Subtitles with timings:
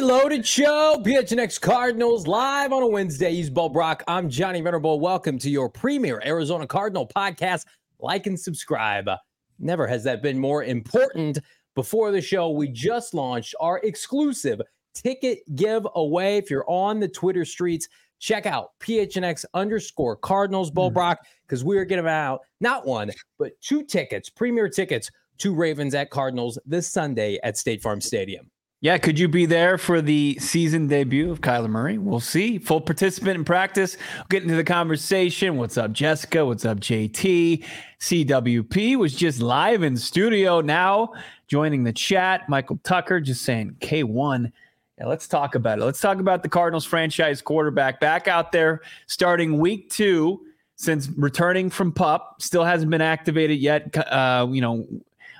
[0.00, 1.02] Loaded show.
[1.04, 3.34] PHNX Cardinals live on a Wednesday.
[3.34, 4.02] He's Bo Brack.
[4.06, 5.00] I'm Johnny Venerable.
[5.00, 7.64] Welcome to your premier Arizona Cardinal podcast.
[7.98, 9.10] Like and subscribe.
[9.58, 11.38] Never has that been more important.
[11.74, 14.60] Before the show, we just launched our exclusive
[15.02, 16.38] ticket giveaway.
[16.38, 20.76] If you're on the Twitter streets, check out PHNX underscore Cardinals mm-hmm.
[20.76, 25.54] Bo Brack because we are giving out not one, but two tickets, premier tickets to
[25.54, 28.50] Ravens at Cardinals this Sunday at State Farm Stadium.
[28.80, 31.98] Yeah, could you be there for the season debut of Kyler Murray?
[31.98, 32.58] We'll see.
[32.58, 33.96] Full participant in practice.
[34.16, 35.56] We'll get into the conversation.
[35.56, 36.46] What's up, Jessica?
[36.46, 37.64] What's up, JT?
[38.00, 41.12] CWP was just live in studio now,
[41.48, 42.48] joining the chat.
[42.48, 44.52] Michael Tucker just saying K1.
[44.98, 45.84] Yeah, let's talk about it.
[45.84, 50.40] Let's talk about the Cardinals franchise quarterback back out there starting week two
[50.74, 52.36] since returning from pup.
[52.40, 53.96] Still hasn't been activated yet.
[53.96, 54.86] Uh, you know,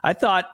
[0.05, 0.47] I thought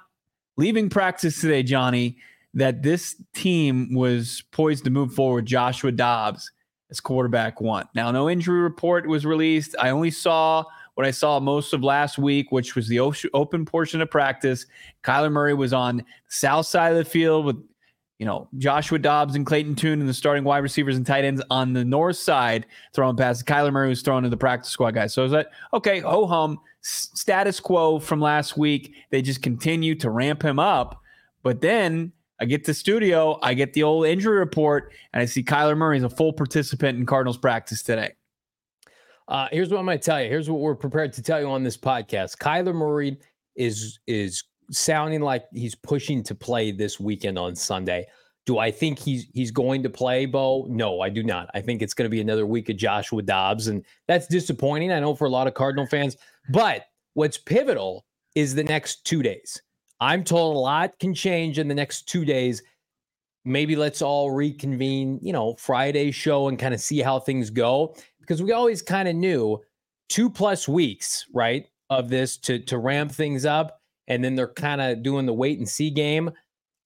[0.57, 2.17] leaving practice today, Johnny
[2.55, 6.51] that this team was poised to move forward Joshua Dobbs
[6.91, 7.87] as quarterback one.
[7.95, 9.75] Now, no injury report was released.
[9.79, 14.01] I only saw what I saw most of last week, which was the open portion
[14.01, 14.67] of practice.
[15.03, 17.57] Kyler Murray was on south side of the field with,
[18.19, 21.43] you know, Joshua Dobbs and Clayton Tune and the starting wide receivers and tight ends
[21.51, 23.43] on the north side throwing passes.
[23.43, 25.13] Kyler Murray was throwing to the practice squad guys.
[25.13, 28.95] So I was like, okay, ho hum, status quo from last week.
[29.11, 31.01] They just continue to ramp him up.
[31.43, 35.43] But then I get to studio, I get the old injury report, and I see
[35.43, 38.13] Kyler Murray is a full participant in Cardinals practice today.
[39.27, 40.29] Uh, here's what I'm going to tell you.
[40.29, 42.37] Here's what we're prepared to tell you on this podcast.
[42.39, 43.19] Kyler Murray
[43.57, 48.07] is is sounding like he's pushing to play this weekend on Sunday.
[48.47, 50.67] Do I think he's he's going to play, Bo?
[50.69, 51.49] No, I do not.
[51.55, 54.93] I think it's going to be another week of Joshua Dobbs, and that's disappointing.
[54.93, 56.17] I know for a lot of Cardinal fans.
[56.51, 58.05] But what's pivotal
[58.35, 59.63] is the next two days.
[60.01, 62.63] I'm told a lot can change in the next two days.
[63.47, 67.95] Maybe let's all reconvene, you know, Friday show and kind of see how things go
[68.21, 69.61] because we always kind of knew
[70.09, 74.81] two plus weeks, right, of this to to ramp things up, and then they're kind
[74.81, 76.31] of doing the wait and see game.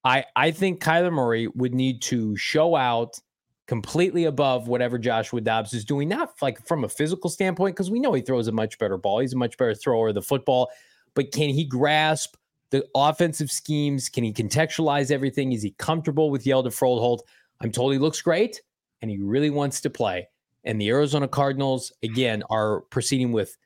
[0.04, 3.18] I I think Kyler Murray would need to show out
[3.66, 8.00] completely above whatever Joshua Dobbs is doing, not like from a physical standpoint, because we
[8.00, 9.18] know he throws a much better ball.
[9.18, 10.70] He's a much better thrower of the football,
[11.14, 12.36] but can he grasp
[12.70, 14.08] the offensive schemes?
[14.08, 15.52] Can he contextualize everything?
[15.52, 17.20] Is he comfortable with Hjalte Froholdt?
[17.60, 18.62] I'm told he looks great
[19.02, 20.28] and he really wants to play.
[20.64, 23.56] And the Arizona Cardinals, again, are proceeding with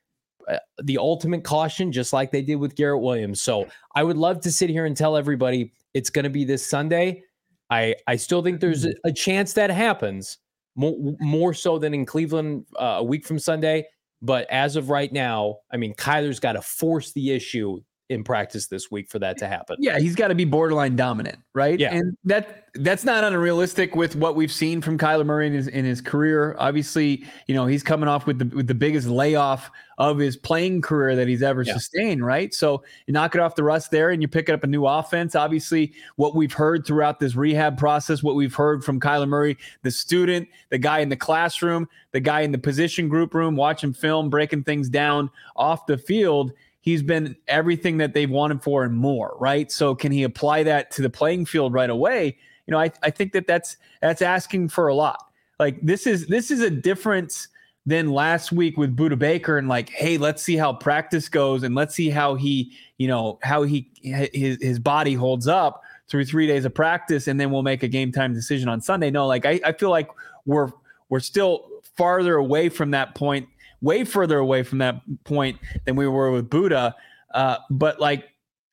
[0.82, 3.42] the ultimate caution, just like they did with Garrett Williams.
[3.42, 6.66] So I would love to sit here and tell everybody it's going to be this
[6.66, 7.22] Sunday.
[7.70, 10.38] I, I still think there's a, a chance that happens
[10.74, 13.86] more, more so than in Cleveland uh, a week from Sunday.
[14.20, 17.80] But as of right now, I mean, Kyler's got to force the issue
[18.12, 19.76] in practice this week for that to happen.
[19.80, 21.78] Yeah, he's got to be borderline dominant, right?
[21.78, 21.94] Yeah.
[21.94, 25.84] And that that's not unrealistic with what we've seen from Kyler Murray in his in
[25.84, 26.56] his career.
[26.58, 30.80] Obviously, you know, he's coming off with the with the biggest layoff of his playing
[30.80, 31.74] career that he's ever yeah.
[31.74, 32.54] sustained, right?
[32.54, 35.34] So you knock it off the rust there and you pick up a new offense.
[35.34, 39.90] Obviously, what we've heard throughout this rehab process, what we've heard from Kyler Murray, the
[39.90, 44.30] student, the guy in the classroom, the guy in the position group room, watching film,
[44.30, 46.52] breaking things down off the field
[46.82, 49.72] he's been everything that they've wanted for and more, right?
[49.72, 52.36] So can he apply that to the playing field right away?
[52.66, 55.24] You know, I, I think that that's that's asking for a lot.
[55.58, 57.48] Like this is this is a difference
[57.86, 61.74] than last week with Budda Baker and like, hey, let's see how practice goes and
[61.74, 66.46] let's see how he, you know, how he his his body holds up through three
[66.46, 69.10] days of practice, and then we'll make a game time decision on Sunday.
[69.10, 70.08] No, like I, I feel like
[70.46, 70.70] we're
[71.08, 73.48] we're still farther away from that point
[73.82, 76.94] way further away from that point than we were with Budda.
[77.34, 78.28] Uh, but like,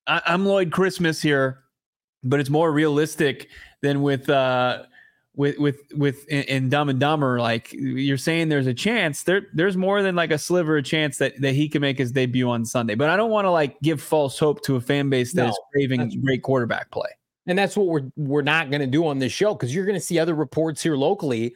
[0.08, 1.64] I, am Lloyd Christmas here,
[2.24, 3.50] but it's more realistic
[3.82, 4.84] than with uh,
[5.36, 7.40] with with with in, in, Dumb and Dumber.
[7.40, 9.48] Like you're saying, there's a chance there.
[9.54, 12.50] There's more than like a sliver of chance that that he can make his debut
[12.50, 12.96] on Sunday.
[12.96, 15.50] But I don't want to like give false hope to a fan base that no,
[15.50, 17.10] is craving great quarterback play.
[17.48, 20.00] And that's what we're we're not going to do on this show because you're going
[20.00, 21.56] to see other reports here locally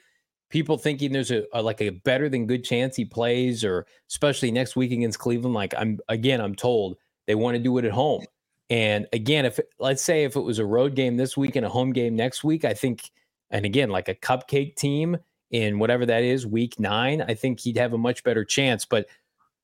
[0.54, 4.52] people thinking there's a, a, like a better than good chance he plays, or especially
[4.52, 5.56] next week against Cleveland.
[5.56, 6.96] Like I'm again, I'm told
[7.26, 8.24] they want to do it at home.
[8.70, 11.70] And again, if let's say if it was a road game this week and a
[11.70, 13.10] home game next week, I think,
[13.50, 15.18] and again, like a cupcake team
[15.50, 18.86] in whatever that is, week nine, I think he'd have a much better chance.
[18.86, 19.08] But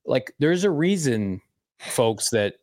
[0.05, 1.39] like, there's a reason,
[1.77, 2.55] folks, that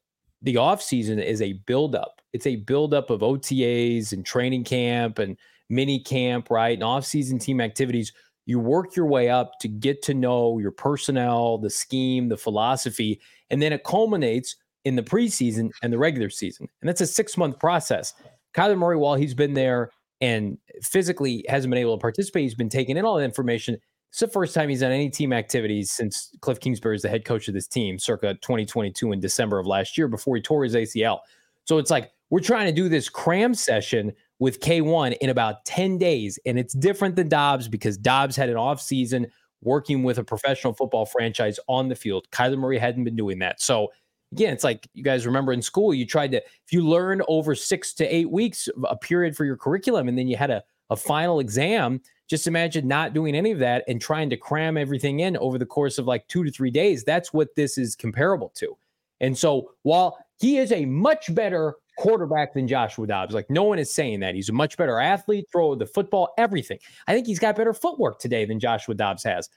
[0.42, 2.20] the offseason is a buildup.
[2.32, 5.36] It's a buildup of OTAs and training camp and
[5.68, 6.74] mini camp, right?
[6.74, 8.12] And off-season team activities.
[8.44, 13.20] You work your way up to get to know your personnel, the scheme, the philosophy,
[13.50, 16.68] and then it culminates in the preseason and the regular season.
[16.80, 18.14] And that's a six month process.
[18.54, 19.90] Kyler Murray, while he's been there
[20.20, 23.76] and physically hasn't been able to participate, he's been taking in all the information.
[24.10, 27.24] It's the first time he's done any team activities since Cliff Kingsbury is the head
[27.24, 30.74] coach of this team, circa 2022 in December of last year before he tore his
[30.74, 31.18] ACL.
[31.64, 35.98] So it's like we're trying to do this cram session with K1 in about 10
[35.98, 36.38] days.
[36.44, 39.26] And it's different than Dobbs because Dobbs had an off season
[39.62, 42.26] working with a professional football franchise on the field.
[42.30, 43.60] Kyler Murray hadn't been doing that.
[43.60, 43.88] So
[44.32, 47.54] again, it's like you guys remember in school, you tried to, if you learned over
[47.54, 50.96] six to eight weeks, a period for your curriculum, and then you had a, a
[50.96, 55.36] final exam, just imagine not doing any of that and trying to cram everything in
[55.38, 57.04] over the course of like two to three days.
[57.04, 58.76] That's what this is comparable to.
[59.20, 63.78] And so while he is a much better quarterback than Joshua Dobbs, like no one
[63.78, 64.34] is saying that.
[64.34, 66.78] He's a much better athlete, throw the football, everything.
[67.06, 69.48] I think he's got better footwork today than Joshua Dobbs has.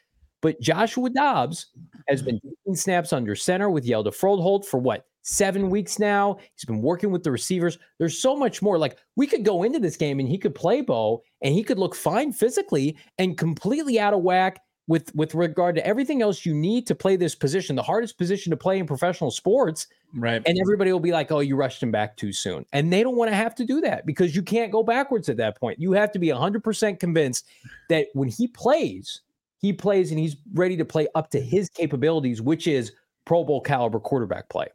[0.42, 1.68] But Joshua Dobbs
[2.08, 6.38] has been taking snaps under center with Hjalte Froholdt for what, seven weeks now?
[6.56, 7.78] He's been working with the receivers.
[7.98, 8.78] There's so much more.
[8.78, 11.78] Like we could go into this game and he could play Bo and he could
[11.78, 16.54] look fine physically and completely out of whack with with regard to everything else you
[16.54, 19.86] need to play this position, the hardest position to play in professional sports.
[20.16, 20.42] Right.
[20.48, 23.16] And everybody will be like, "Oh, you rushed him back too soon." And they don't
[23.16, 25.80] want to have to do that because you can't go backwards at that point.
[25.80, 27.46] You have to be 100% convinced
[27.90, 29.22] that when he plays,
[29.60, 32.92] he plays and he's ready to play up to his capabilities, which is
[33.26, 34.70] Pro Bowl caliber quarterback play.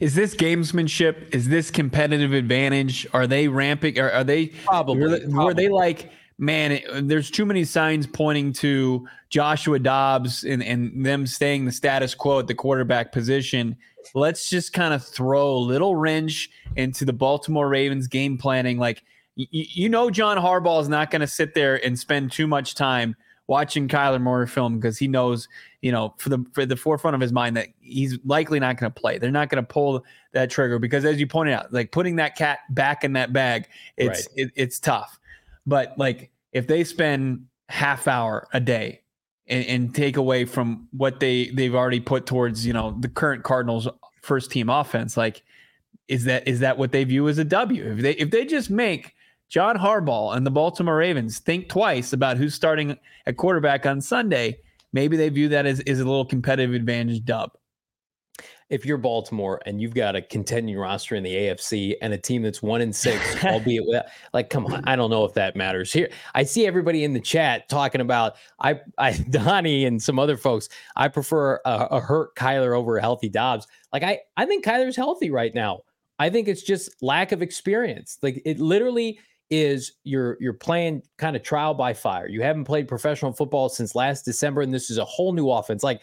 [0.00, 1.32] Is this gamesmanship?
[1.32, 3.06] Is this competitive advantage?
[3.12, 4.00] Are they ramping?
[4.00, 5.44] Are, are they probably, were, probably.
[5.44, 11.04] were they like, man, it, there's too many signs pointing to Joshua Dobbs and, and
[11.04, 13.76] them staying the status quo at the quarterback position.
[14.14, 18.78] Let's just kind of throw a little wrench into the Baltimore Ravens game planning.
[18.78, 19.02] Like,
[19.36, 22.74] y- you know, John Harbaugh is not going to sit there and spend too much
[22.74, 23.14] time–
[23.50, 25.48] watching Kyler Murray film because he knows,
[25.82, 28.90] you know, for the for the forefront of his mind that he's likely not going
[28.90, 29.18] to play.
[29.18, 32.36] They're not going to pull that trigger because, as you pointed out, like putting that
[32.36, 33.66] cat back in that bag,
[33.96, 34.46] it's right.
[34.46, 35.18] it, it's tough.
[35.70, 39.02] But like if they spend half hour a day
[39.46, 43.44] and, and take away from what they they've already put towards, you know, the current
[43.44, 43.86] Cardinals
[44.20, 45.44] first team offense, like
[46.08, 47.92] is that is that what they view as a W?
[47.92, 49.14] If they if they just make
[49.48, 54.58] John Harbaugh and the Baltimore Ravens think twice about who's starting at quarterback on Sunday,
[54.92, 57.52] maybe they view that as, as a little competitive advantage dub.
[58.70, 62.42] If you're Baltimore and you've got a contending roster in the AFC and a team
[62.42, 65.92] that's one in six, albeit without, like, come on, I don't know if that matters.
[65.92, 70.36] Here, I see everybody in the chat talking about I, I Donnie and some other
[70.36, 70.68] folks.
[70.96, 73.66] I prefer a, a hurt Kyler over a healthy Dobbs.
[73.92, 75.80] Like, I, I think Kyler's healthy right now.
[76.18, 78.18] I think it's just lack of experience.
[78.22, 79.18] Like, it literally
[79.50, 82.28] is you're you're playing kind of trial by fire.
[82.28, 85.82] You haven't played professional football since last December, and this is a whole new offense.
[85.82, 86.00] Like,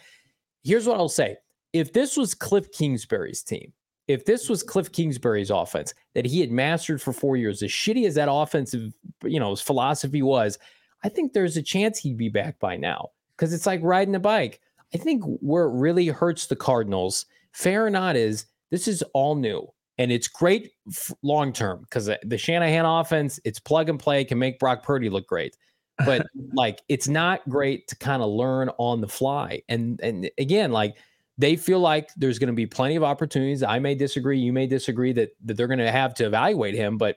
[0.62, 1.36] here's what I'll say:
[1.72, 3.72] if this was Cliff Kingsbury's team,
[4.06, 4.70] if this was mm-hmm.
[4.70, 8.92] Cliff Kingsbury's offense that he had mastered for four years, as shitty as that offensive,
[9.24, 10.58] you know, his philosophy was,
[11.04, 13.10] I think there's a chance he'd be back by now.
[13.36, 14.60] Because it's like riding a bike.
[14.92, 19.36] I think where it really hurts the Cardinals, fair or not, is this is all
[19.36, 24.24] new and it's great f- long term because the Shanahan offense, it's plug and play,
[24.24, 25.56] can make Brock Purdy look great,
[26.04, 29.62] but like it's not great to kind of learn on the fly.
[29.68, 30.96] And and again, like
[31.38, 33.62] they feel like there's going to be plenty of opportunities.
[33.62, 36.98] I may disagree, you may disagree that that they're going to have to evaluate him,
[36.98, 37.16] but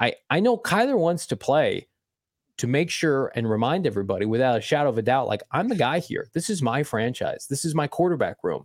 [0.00, 1.88] I I know Kyler wants to play
[2.58, 5.76] to make sure and remind everybody without a shadow of a doubt, like I'm the
[5.76, 6.28] guy here.
[6.34, 7.46] This is my franchise.
[7.48, 8.64] This is my quarterback room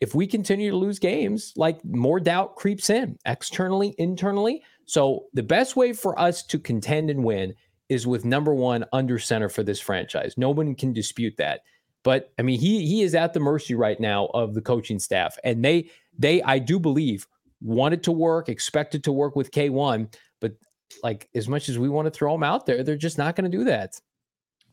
[0.00, 4.62] if we continue to lose games, like more doubt creeps in externally, internally.
[4.84, 7.54] So the best way for us to contend and win
[7.88, 10.34] is with number one under center for this franchise.
[10.36, 11.60] No one can dispute that.
[12.06, 15.36] But I mean, he he is at the mercy right now of the coaching staff,
[15.42, 17.26] and they they I do believe
[17.60, 20.52] wanted to work, expected to work with K1, but
[21.02, 23.50] like as much as we want to throw them out there, they're just not going
[23.50, 24.00] to do that.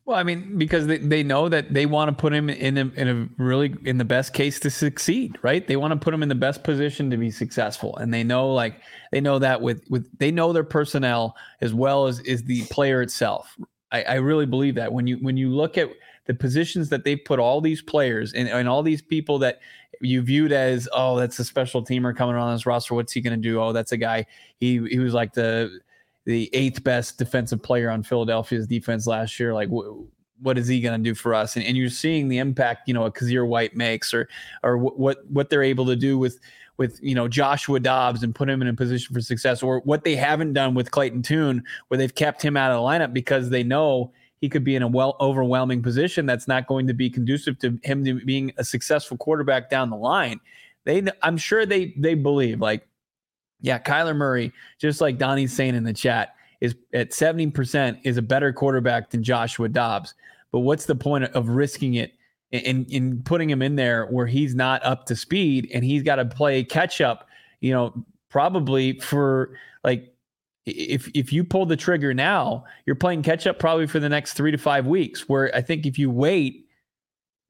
[0.05, 2.85] Well, I mean, because they, they know that they want to put him in a,
[2.89, 5.65] in a really in the best case to succeed, right?
[5.65, 8.53] They want to put him in the best position to be successful, and they know
[8.53, 8.75] like
[9.11, 13.01] they know that with with they know their personnel as well as is the player
[13.01, 13.57] itself.
[13.91, 15.89] I, I really believe that when you when you look at
[16.25, 19.59] the positions that they've put all these players and, and all these people that
[20.01, 22.95] you viewed as oh that's a special teamer coming on this roster.
[22.95, 23.61] What's he going to do?
[23.61, 24.25] Oh that's a guy.
[24.59, 25.79] He he was like the
[26.25, 29.53] the eighth best defensive player on Philadelphia's defense last year.
[29.53, 30.03] Like wh-
[30.41, 31.55] what is he going to do for us?
[31.55, 34.27] And, and you're seeing the impact you know a Kyzir White makes or
[34.63, 36.39] or what what they're able to do with
[36.77, 40.03] with you know Joshua Dobbs and put him in a position for success, or what
[40.03, 43.49] they haven't done with Clayton Tune, where they've kept him out of the lineup because
[43.49, 44.11] they know
[44.43, 47.79] he could be in a well overwhelming position that's not going to be conducive to
[47.81, 50.37] him to being a successful quarterback down the line.
[50.83, 52.85] They, I'm sure they they believe like,
[53.61, 58.21] yeah, Kyler Murray, just like Donnie's saying in the chat, is at 70% is a
[58.21, 60.13] better quarterback than Joshua Dobbs.
[60.51, 62.11] But what's the point of risking it
[62.51, 66.17] in in putting him in there where he's not up to speed and he's got
[66.17, 67.29] to play catch up,
[67.61, 67.93] you know,
[68.27, 70.12] probably for like
[70.65, 74.33] if if you pull the trigger now, you're playing catch up probably for the next
[74.33, 76.67] 3 to 5 weeks where I think if you wait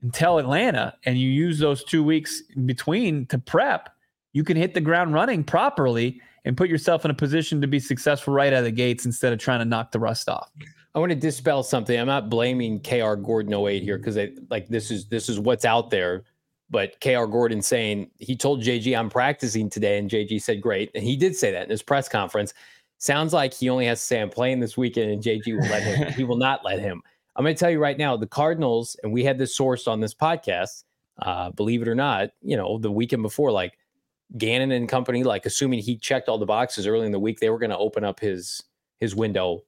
[0.01, 3.89] until Atlanta and you use those 2 weeks in between to prep,
[4.33, 7.79] you can hit the ground running properly and put yourself in a position to be
[7.79, 10.51] successful right out of the gates instead of trying to knock the rust off.
[10.95, 11.99] I want to dispel something.
[11.99, 14.17] I'm not blaming KR Gordon 08 here because
[14.49, 16.23] like this is this is what's out there.
[16.69, 21.03] But KR Gordon saying he told JG I'm practicing today, and JG said great, and
[21.03, 22.53] he did say that in his press conference.
[23.03, 25.83] Sounds like he only has to say I'm playing this weekend, and JG will let
[25.83, 26.13] him.
[26.13, 27.01] he will not let him.
[27.35, 29.99] I'm going to tell you right now, the Cardinals, and we had this sourced on
[29.99, 30.85] this podcast.
[31.21, 33.77] Uh, believe it or not, you know the weekend before, like
[34.37, 37.49] Gannon and company, like assuming he checked all the boxes early in the week, they
[37.49, 38.63] were going to open up his
[39.01, 39.63] his window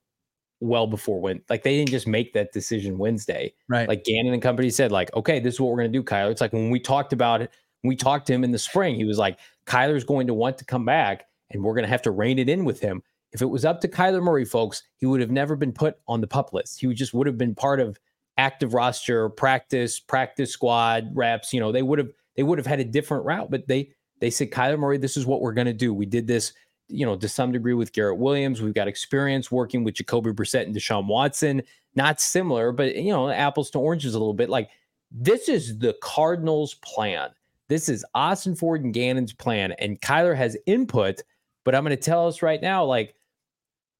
[0.60, 3.52] well before when like they didn't just make that decision Wednesday.
[3.68, 3.86] Right.
[3.86, 6.30] Like Gannon and company said, like, okay, this is what we're gonna do, Kyler.
[6.30, 7.50] It's like when we talked about it,
[7.82, 10.56] when we talked to him in the spring, he was like, Kyler's going to want
[10.56, 13.02] to come back and we're gonna have to rein it in with him.
[13.36, 16.22] If it was up to Kyler Murray, folks, he would have never been put on
[16.22, 16.80] the pup list.
[16.80, 18.00] He just would have been part of
[18.38, 21.52] active roster, practice, practice squad, reps.
[21.52, 23.90] You know, they would have they would have had a different route, but they
[24.20, 25.92] they said, Kyler Murray, this is what we're gonna do.
[25.92, 26.54] We did this
[26.88, 28.62] you know, to some degree with Garrett Williams.
[28.62, 31.62] We've got experience working with Jacoby Brissett and Deshaun Watson.
[31.94, 34.48] Not similar, but you know, apples to oranges a little bit.
[34.48, 34.70] Like
[35.10, 37.30] this is the Cardinals' plan.
[37.68, 41.20] This is Ossenfort and Gannon's plan, and Kyler has input.
[41.64, 43.15] But I'm going to tell us right now, like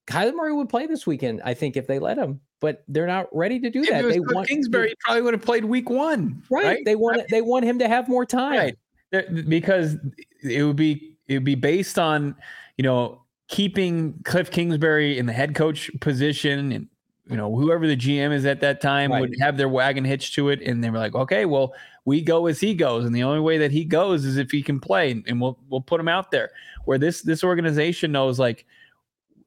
[0.07, 2.41] Kyler Murray would play this weekend, I think, if they let him.
[2.61, 4.03] But they're not ready to do that.
[4.03, 6.43] They want Kingsbury probably would have played week one.
[6.49, 6.65] Right.
[6.65, 6.85] right?
[6.85, 8.75] They want they want him to have more time.
[9.13, 9.49] Right.
[9.49, 9.97] Because
[10.43, 12.35] it would be it would be based on
[12.77, 16.89] you know, keeping Cliff Kingsbury in the head coach position and
[17.29, 19.21] you know whoever the GM is at that time right.
[19.21, 22.47] would have their wagon hitched to it, and they were like, okay, well, we go
[22.47, 25.11] as he goes, and the only way that he goes is if he can play,
[25.27, 26.51] and we'll we'll put him out there.
[26.85, 28.65] Where this this organization knows like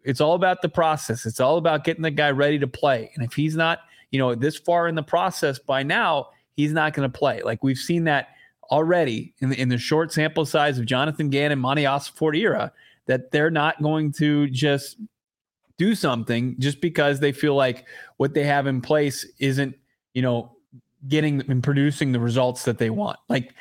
[0.03, 1.25] it's all about the process.
[1.25, 3.79] It's all about getting the guy ready to play, and if he's not,
[4.11, 7.41] you know, this far in the process by now, he's not going to play.
[7.41, 8.29] Like we've seen that
[8.71, 12.71] already in the, in the short sample size of Jonathan Gannon, Monty Ossenfort era
[13.07, 14.97] that they're not going to just
[15.77, 17.85] do something just because they feel like
[18.17, 19.75] what they have in place isn't,
[20.13, 20.55] you know,
[21.07, 23.17] getting and producing the results that they want.
[23.29, 23.53] Like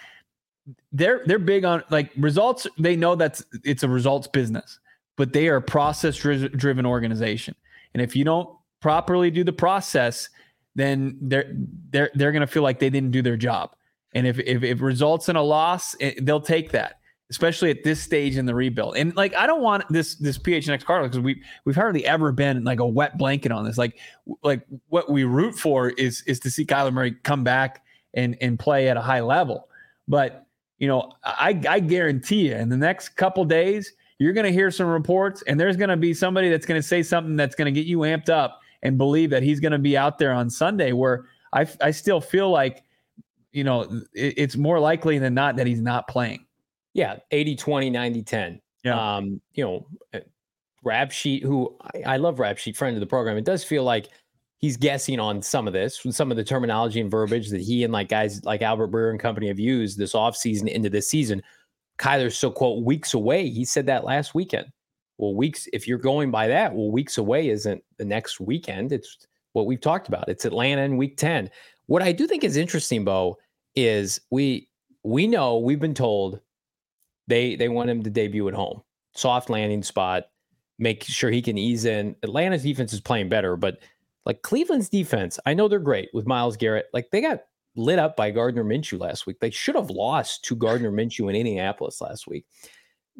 [0.92, 2.66] they're they're big on like results.
[2.78, 4.80] They know that's it's a results business,
[5.18, 7.54] but they are a process driven organization.
[7.92, 8.48] And if you don't
[8.80, 10.30] properly do the process,
[10.74, 11.52] then they're
[11.90, 13.74] they're they're going to feel like they didn't do their job.
[14.14, 16.94] And if if it results in a loss, it, they'll take that
[17.30, 18.96] especially at this stage in the rebuild.
[18.96, 22.64] And like, I don't want this this PHNX Cardinals because we we've hardly ever been
[22.64, 23.76] like a wet blanket on this.
[23.76, 23.98] Like,
[24.42, 27.84] like what we root for is is to see Kyler Murray come back
[28.14, 29.68] and and play at a high level.
[30.06, 30.46] But
[30.78, 34.70] you know, I I guarantee you, in the next couple days, you're going to hear
[34.70, 37.72] some reports, and there's going to be somebody that's going to say something that's going
[37.72, 40.50] to get you amped up and believe that he's going to be out there on
[40.50, 40.92] Sunday.
[40.92, 42.82] Where I I still feel like,
[43.52, 43.82] you know,
[44.14, 46.46] it, it's more likely than not that he's not playing.
[46.94, 48.60] Yeah, 80 20, 90 10.
[48.84, 49.16] Yeah.
[49.16, 50.20] Um, you know, uh,
[50.82, 53.36] Rap Sheet, who I, I love Rap Sheet, friend of the program.
[53.36, 54.08] It does feel like
[54.58, 57.92] he's guessing on some of this, some of the terminology and verbiage that he and
[57.92, 61.42] like guys like Albert Breer and company have used this offseason into this season.
[61.98, 63.48] Kyler's so quote weeks away.
[63.48, 64.66] He said that last weekend.
[65.18, 68.92] Well, weeks, if you're going by that, well, weeks away isn't the next weekend.
[68.92, 69.18] It's
[69.52, 70.28] what we've talked about.
[70.28, 71.50] It's Atlanta in week 10.
[71.86, 73.38] What I do think is interesting, Bo,
[73.74, 74.68] is we
[75.02, 76.40] we know we've been told
[77.26, 78.82] they they want him to debut at home.
[79.14, 80.24] Soft landing spot,
[80.78, 82.14] make sure he can ease in.
[82.22, 83.78] Atlanta's defense is playing better, but
[84.24, 86.86] like Cleveland's defense, I know they're great with Myles Garrett.
[86.92, 87.40] Like they got
[87.78, 89.40] lit up by Gardner Minshew last week.
[89.40, 92.44] They should have lost to Gardner Minshew in Indianapolis last week.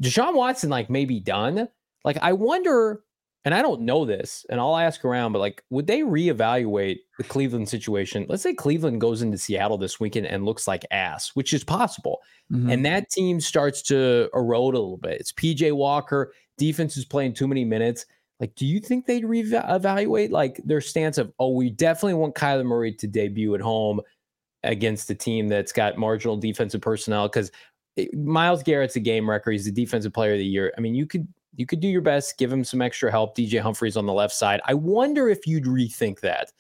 [0.01, 1.69] Deshaun Watson, like, maybe done.
[2.05, 3.03] Like, I wonder
[3.45, 7.25] and I don't know this, and I'll ask around, but like, would they reevaluate the
[7.25, 8.27] Cleveland situation?
[8.29, 12.19] Let's say Cleveland goes into Seattle this weekend and looks like ass, which is possible.
[12.53, 12.71] Mm-hmm.
[12.71, 15.21] And that team starts to erode a little bit.
[15.21, 18.05] It's PJ Walker, defense is playing too many minutes.
[18.39, 22.67] Like, do you think they'd reevaluate like their stance of, oh, we definitely want Kyler
[22.67, 24.01] Murray to debut at home
[24.69, 27.27] against a team that's got marginal defensive personnel?
[27.29, 27.51] Because
[28.13, 29.51] Myles Garrett's a game wrecker.
[29.51, 30.73] He's the defensive player of the year.
[30.79, 33.37] I mean, you could you could do your best, give him some extra help.
[33.37, 34.61] DJ Humphries on the left side.
[34.67, 36.53] I wonder if you'd rethink that.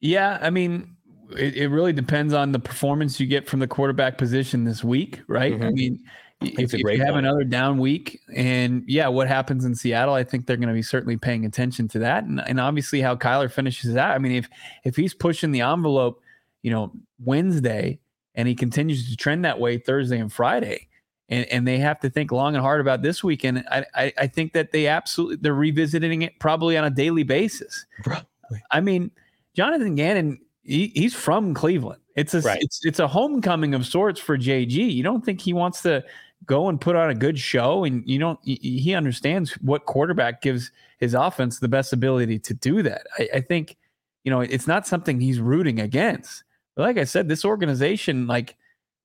[0.00, 0.96] Yeah, I mean,
[1.36, 5.20] it, it really depends on the performance you get from the quarterback position this week,
[5.26, 5.54] right?
[5.54, 5.64] Mm-hmm.
[5.64, 6.04] I mean,
[6.42, 10.14] if, if, you have another down week, and yeah, what happens in Seattle?
[10.14, 13.14] I think they're going to be certainly paying attention to that, and, and obviously how
[13.14, 14.10] Kyler finishes that.
[14.10, 14.48] I mean, if
[14.84, 16.22] if he's pushing the envelope,
[16.62, 18.00] you know, Wednesday,
[18.34, 20.88] and he continues to trend that way Thursday and Friday,
[21.28, 23.64] and, and they have to think long and hard about this weekend.
[23.70, 27.86] I, I, I think that they absolutely they're revisiting it probably on a daily basis.
[28.02, 28.26] Probably.
[28.70, 29.10] I mean,
[29.54, 32.00] Jonathan Gannon, he, he's from Cleveland.
[32.16, 32.58] It's a right.
[32.60, 34.92] it's it's a homecoming of sorts for JG.
[34.92, 36.04] You don't think he wants to
[36.46, 38.38] go and put on a good show, and you don't.
[38.44, 43.06] He understands what quarterback gives his offense the best ability to do that.
[43.18, 43.76] I, I think,
[44.24, 46.44] you know, it's not something he's rooting against.
[46.76, 48.56] Like I said, this organization, like,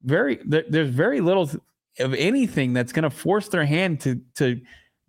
[0.04, 1.50] very there, there's very little
[2.00, 4.60] of anything that's going to force their hand to to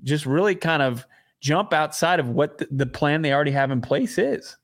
[0.02, 1.06] just really kind of
[1.40, 4.56] jump outside of what the, the plan they already have in place is.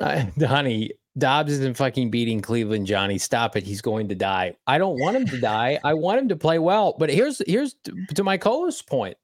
[0.00, 3.18] Uh, honey, Dobbs isn't fucking beating Cleveland, Johnny.
[3.18, 3.64] Stop it.
[3.64, 4.54] He's going to die.
[4.66, 5.78] I don't want him to die.
[5.84, 6.94] I want him to play well.
[6.98, 9.16] But here's here's to, to my co-host's point.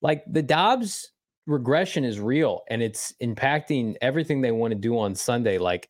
[0.00, 1.10] Like the Dobbs
[1.46, 5.58] regression is real and it's impacting everything they want to do on Sunday.
[5.58, 5.88] Like,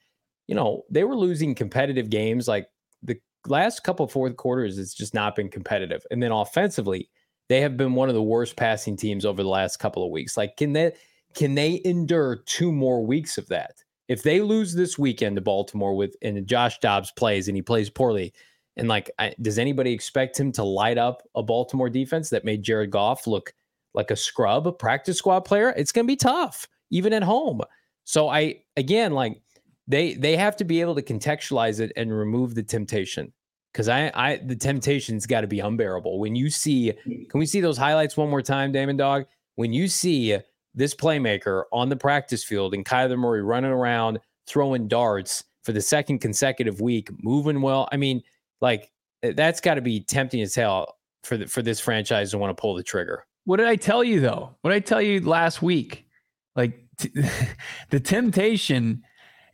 [0.49, 2.49] you know, they were losing competitive games.
[2.49, 2.69] Like
[3.02, 6.05] the last couple fourth quarters, it's just not been competitive.
[6.11, 7.09] And then offensively,
[7.49, 10.37] they have been one of the worst passing teams over the last couple of weeks.
[10.37, 10.93] Like, can they
[11.35, 13.85] can they endure two more weeks of that?
[14.09, 17.90] if they lose this weekend to Baltimore with and Josh Dobbs plays and he plays
[17.90, 18.33] poorly,
[18.76, 22.63] and like, I, does anybody expect him to light up a Baltimore defense that made
[22.63, 23.52] Jared Goff look
[23.95, 25.75] like a scrub, a practice squad player?
[25.76, 27.61] It's going to be tough, even at home.
[28.04, 29.43] So I again like
[29.88, 33.32] they they have to be able to contextualize it and remove the temptation
[33.72, 36.92] because I I the temptation's got to be unbearable when you see.
[37.04, 39.24] Can we see those highlights one more time, Damon Dog?
[39.56, 40.38] When you see
[40.74, 45.80] this playmaker on the practice field and Kyler Murray running around throwing darts for the
[45.80, 47.88] second consecutive week, moving well.
[47.90, 48.22] I mean,
[48.60, 48.90] like
[49.22, 52.56] eh, that's got to be tempting as hell for the, for this franchise to want
[52.56, 53.26] to pull the trigger.
[53.44, 54.54] What did I tell you though?
[54.60, 56.06] What did I tell you last week?
[56.54, 57.10] Like t-
[57.90, 59.02] the temptation,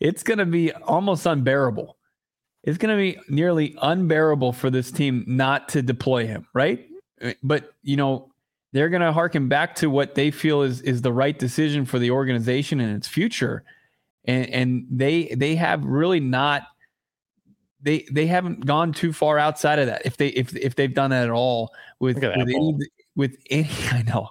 [0.00, 1.96] it's going to be almost unbearable.
[2.62, 6.86] It's going to be nearly unbearable for this team not to deploy him, right?
[7.20, 8.32] Eh, but you know,
[8.72, 11.98] they're going to harken back to what they feel is is the right decision for
[11.98, 13.64] the organization and its future
[14.24, 16.62] and and they they have really not
[17.80, 21.10] they they haven't gone too far outside of that if they if if they've done
[21.10, 22.78] that at all with with any,
[23.14, 24.30] with any I know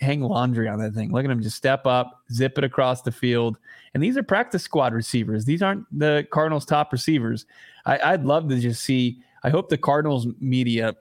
[0.00, 3.10] hang laundry on that thing look at him just step up zip it across the
[3.10, 3.58] field
[3.94, 7.46] and these are practice squad receivers these aren't the Cardinals top receivers
[7.84, 10.94] I, I'd love to just see I hope the Cardinals media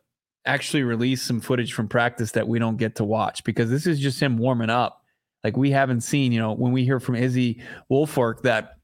[0.45, 3.99] actually release some footage from practice that we don't get to watch because this is
[3.99, 5.03] just him warming up.
[5.43, 8.77] Like we haven't seen, you know, when we hear from Izzy Wolfork that,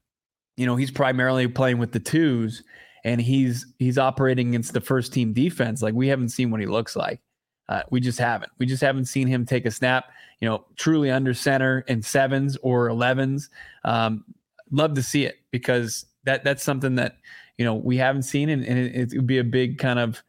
[0.56, 2.62] you know, he's primarily playing with the twos
[3.04, 5.82] and he's he's operating against the first team defense.
[5.82, 7.20] Like we haven't seen what he looks like.
[7.68, 8.50] Uh, we just haven't.
[8.58, 12.56] We just haven't seen him take a snap, you know, truly under center in sevens
[12.62, 13.50] or elevens.
[13.84, 14.24] Um,
[14.70, 17.16] love to see it because that that's something that
[17.58, 20.22] you know we haven't seen, and, and it, it would be a big kind of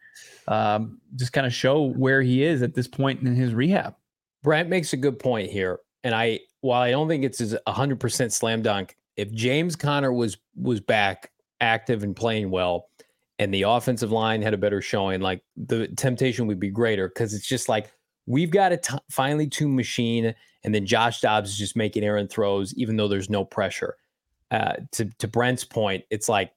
[0.48, 3.96] um, just kind of show where he is at this point in his rehab.
[4.44, 8.00] Brent makes a good point here, and I while I don't think it's a hundred
[8.00, 12.90] percent slam dunk, if James Conner was was back active and playing well,
[13.40, 17.34] and the offensive line had a better showing, like the temptation would be greater because
[17.34, 17.92] it's just like
[18.28, 22.30] we've got a t- finally two machine, and then Josh Dobbs is just making errant
[22.30, 23.96] throws, even though there's no pressure.
[24.52, 26.52] Uh, to to Brent's point, it's like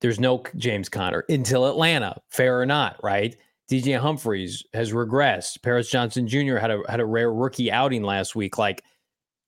[0.00, 3.36] there's no James Conner until Atlanta, fair or not, right?
[3.70, 5.62] DJ Humphries has regressed.
[5.62, 6.56] Paris Johnson Jr.
[6.56, 8.58] had a had a rare rookie outing last week.
[8.58, 8.82] Like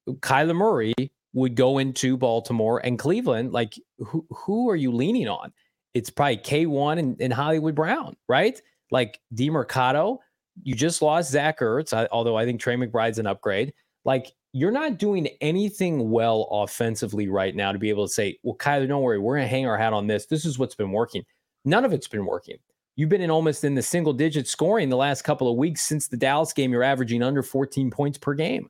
[0.07, 0.95] Kyler Murray
[1.33, 3.53] would go into Baltimore and Cleveland.
[3.53, 5.53] Like who who are you leaning on?
[5.99, 8.61] It's probably K1 and, and Hollywood Brown, right?
[8.91, 10.19] Like Demercado.
[10.63, 13.73] You just lost Zach Ertz, although I think Trey McBride's an upgrade.
[14.05, 18.57] Like you're not doing anything well offensively right now to be able to say, well,
[18.57, 20.27] Kyler, don't worry, we're going to hang our hat on this.
[20.27, 21.25] This is what's been working.
[21.65, 22.57] None of it's been working.
[22.97, 26.09] You've been in almost in the single digit scoring the last couple of weeks since
[26.09, 26.73] the Dallas game.
[26.73, 28.69] You're averaging under 14 points per game.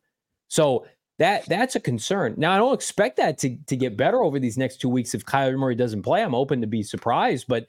[0.49, 0.87] So
[1.19, 2.35] that that's a concern.
[2.37, 5.25] Now I don't expect that to to get better over these next two weeks if
[5.25, 6.23] Kyler Murray doesn't play.
[6.23, 7.67] I'm open to be surprised, but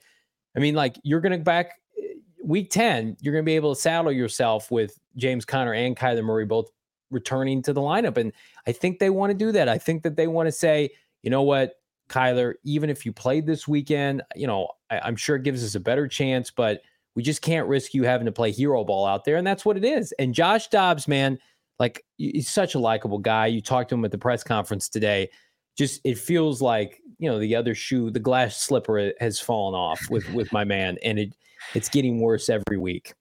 [0.56, 4.12] I mean, like you're gonna back eh, week 10, you're gonna be able to saddle
[4.12, 6.70] yourself with James Conner and Kyler Murray both
[7.10, 8.16] returning to the lineup.
[8.16, 8.32] And
[8.66, 9.68] I think they want to do that.
[9.68, 10.90] I think that they want to say,
[11.22, 11.74] you know what,
[12.08, 15.74] Kyler, even if you played this weekend, you know, I, I'm sure it gives us
[15.74, 16.82] a better chance, but
[17.14, 19.36] we just can't risk you having to play hero ball out there.
[19.36, 20.12] And that's what it is.
[20.18, 21.38] And Josh Dobbs, man,
[21.80, 23.46] like he's such a likable guy.
[23.46, 25.30] You talked to him at the press conference today.
[25.76, 29.74] Just it feels like you know the other shoe, the glass slipper uh, has fallen
[29.74, 31.34] off with with my man, and it
[31.74, 33.14] it's getting worse every week.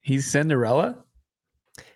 [0.00, 1.04] He's Cinderella.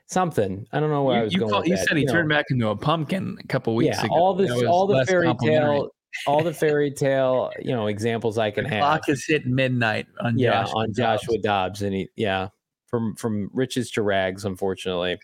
[0.06, 1.50] Something I don't know where you, I was going.
[1.50, 2.36] Call, he said he you turned know.
[2.36, 4.14] back into a pumpkin a couple weeks yeah, ago.
[4.14, 5.88] all this, all the fairy tale,
[6.26, 8.80] all the fairy tale, you know, examples I can the have.
[8.80, 11.42] Clock has hit midnight on yeah Josh on Joshua Dobbs.
[11.42, 12.48] Dobbs, and he yeah
[12.88, 15.18] from from riches to rags, unfortunately.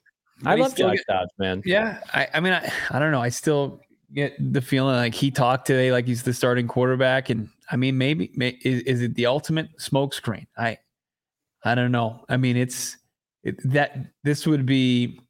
[0.44, 1.62] I love Josh Dobbs, man.
[1.64, 3.20] Yeah, I, I mean, I, I don't know.
[3.20, 3.80] I still
[4.14, 7.98] get the feeling like he talked today like he's the starting quarterback, and I mean,
[7.98, 10.46] maybe may, is, is it the ultimate smokescreen?
[10.56, 10.78] I,
[11.64, 12.24] I don't know.
[12.28, 12.96] I mean, it's
[13.42, 15.20] it, that this would be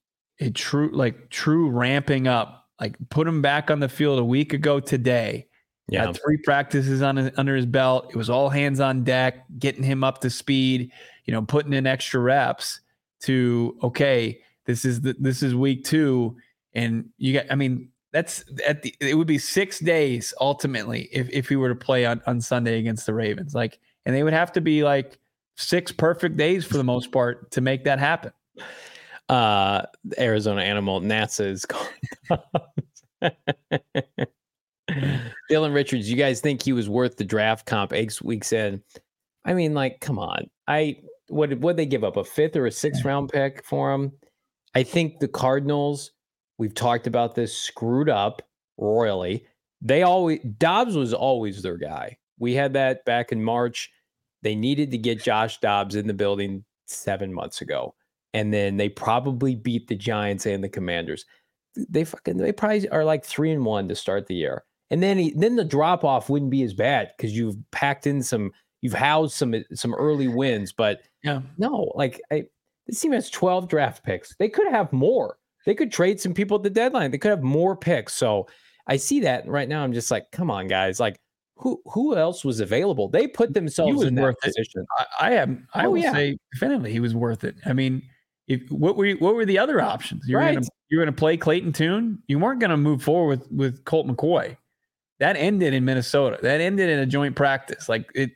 [0.41, 2.67] a true like true ramping up.
[2.81, 5.47] Like put him back on the field a week ago today.
[5.89, 8.11] Yeah, Had three practices on his, under his belt.
[8.11, 10.93] It was all hands on deck, getting him up to speed.
[11.25, 12.81] You know, putting in extra reps
[13.23, 16.37] to okay this is the, this is week two,
[16.75, 17.47] and you got.
[17.51, 18.95] I mean, that's at the.
[19.01, 22.79] It would be six days ultimately if if he were to play on on Sunday
[22.79, 23.55] against the Ravens.
[23.55, 25.19] Like, and they would have to be like
[25.57, 28.31] six perfect days for the most part to make that happen.
[29.31, 29.83] Uh,
[30.19, 31.67] Arizona Animal NASA is.
[35.51, 38.83] Dylan Richards, you guys think he was worth the draft comp eight weeks in?
[39.47, 40.51] I mean, like, come on.
[40.67, 44.13] I what what they give up a fifth or a sixth round pick for him?
[44.79, 46.13] I think the Cardinals,
[46.57, 48.43] we've talked about this, screwed up
[48.77, 49.45] royally.
[49.83, 52.17] They always Dobbs was always their guy.
[52.39, 53.91] We had that back in March.
[54.43, 57.97] They needed to get Josh Dobbs in the building seven months ago.
[58.35, 61.25] And then they probably beat the Giants and the Commanders.
[61.75, 64.63] They fucking they probably are like three and one to start the year.
[64.91, 68.23] And then he, then the drop off wouldn't be as bad because you've packed in
[68.23, 70.73] some, you've housed some some early wins.
[70.73, 72.45] But yeah, no, like I,
[72.89, 74.35] this team has 12 draft picks.
[74.37, 75.37] They could have more.
[75.67, 77.11] They could trade some people at the deadline.
[77.11, 78.15] They could have more picks.
[78.15, 78.49] So
[78.87, 79.85] I see that right now.
[79.85, 80.99] I'm just like, come on, guys.
[80.99, 81.21] Like,
[81.57, 83.09] who who else was available?
[83.09, 84.87] They put themselves in that position.
[84.99, 85.67] I, I am.
[85.75, 86.13] I oh, will yeah.
[86.13, 87.57] say definitely he was worth it.
[87.67, 88.03] I mean,
[88.47, 90.23] if what were you, what were the other options?
[90.27, 90.55] You're right.
[90.55, 92.23] gonna you're gonna play Clayton Tune.
[92.29, 94.57] You weren't gonna move forward with with Colt McCoy.
[95.19, 96.39] That ended in Minnesota.
[96.41, 97.89] That ended in a joint practice.
[97.89, 98.31] Like it,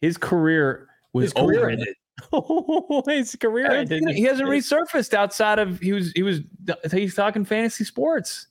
[0.00, 1.70] his career was his career over.
[1.70, 1.94] Ended.
[3.08, 3.84] his career.
[3.88, 6.40] he hasn't resurfaced outside of he was he was
[6.90, 8.46] he's talking fantasy sports.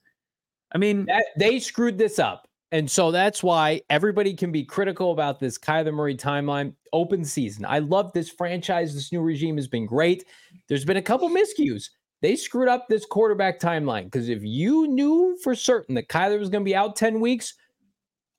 [0.74, 2.48] I mean, that, they screwed this up.
[2.72, 6.74] And so that's why everybody can be critical about this Kyler Murray timeline.
[6.92, 7.66] Open season.
[7.66, 8.96] I love this franchise.
[8.96, 10.26] This new regime has been great.
[10.68, 11.90] There's been a couple miscues.
[12.24, 16.50] They screwed up this quarterback timeline because if you knew for certain that Kyler was
[16.50, 17.54] going to be out 10 weeks,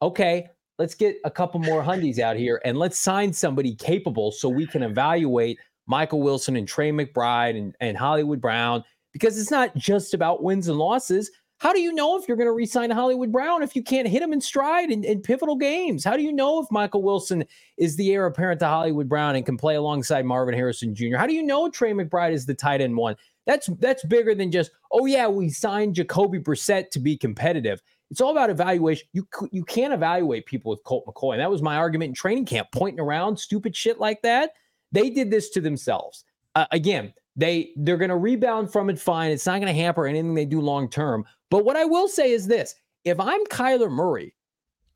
[0.03, 4.49] okay, let's get a couple more hundies out here and let's sign somebody capable so
[4.49, 8.83] we can evaluate Michael Wilson and Trey McBride and, and Hollywood Brown
[9.13, 11.31] because it's not just about wins and losses.
[11.59, 14.23] How do you know if you're going to resign Hollywood Brown if you can't hit
[14.23, 16.05] him in stride in, in, pivotal games?
[16.05, 17.45] How do you know if Michael Wilson
[17.79, 21.17] is the heir apparent to Hollywood Brown and can play alongside Marvin Harrison Jr.?
[21.17, 23.17] How do you know Trey McBride is the tight end one?
[23.47, 27.81] That's that's bigger than just oh yeah we signed Jacoby Brissett to be competitive.
[28.11, 29.07] It's all about evaluation.
[29.13, 31.33] You you can't evaluate people with Colt McCoy.
[31.33, 34.53] And that was my argument in training camp, pointing around stupid shit like that.
[34.93, 36.25] They did this to themselves.
[36.55, 39.31] Uh, again, they they're going to rebound from it fine.
[39.31, 41.25] It's not going to hamper anything they do long term.
[41.51, 44.35] But what I will say is this: if I'm Kyler Murray,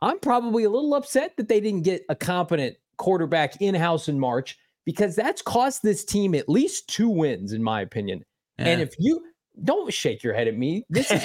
[0.01, 4.19] I'm probably a little upset that they didn't get a competent quarterback in house in
[4.19, 8.25] March because that's cost this team at least two wins, in my opinion.
[8.59, 8.67] Yeah.
[8.67, 9.25] And if you
[9.65, 10.85] don't shake your head at me.
[10.89, 11.23] This is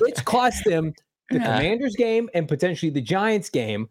[0.00, 0.92] it's cost them
[1.30, 1.56] the yeah.
[1.56, 3.88] Commanders game and potentially the Giants game.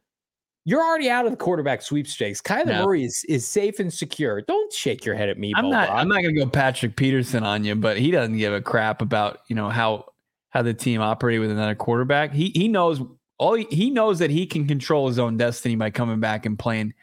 [0.65, 2.41] You're already out of the quarterback sweepstakes.
[2.41, 2.85] Kyler no.
[2.85, 4.41] Murray is, is safe and secure.
[4.41, 5.53] Don't shake your head at me.
[5.55, 5.89] I'm Bo not.
[5.89, 9.01] I'm not going to go Patrick Peterson on you, but he doesn't give a crap
[9.01, 10.11] about you know how
[10.49, 12.33] how the team operated with another quarterback.
[12.33, 13.01] He he knows
[13.37, 13.53] all.
[13.53, 16.93] He, he knows that he can control his own destiny by coming back and playing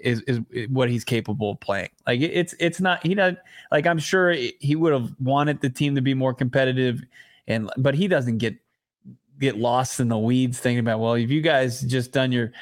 [0.00, 1.90] is is what he's capable of playing.
[2.06, 3.38] Like it's it's not he doesn't
[3.70, 7.02] like I'm sure he would have wanted the team to be more competitive,
[7.46, 8.56] and but he doesn't get
[9.40, 12.52] get lost in the weeds thinking about, well, if you guys just done your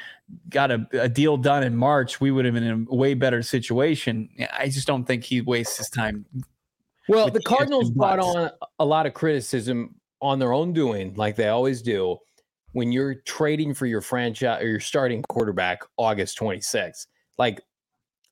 [0.48, 3.42] got a, a deal done in March, we would have been in a way better
[3.42, 4.28] situation.
[4.52, 6.24] I just don't think he wastes his time.
[7.08, 11.48] Well, the Cardinals brought on a lot of criticism on their own doing, like they
[11.48, 12.16] always do,
[12.72, 17.06] when you're trading for your franchise or your starting quarterback August 26th.
[17.38, 17.60] Like,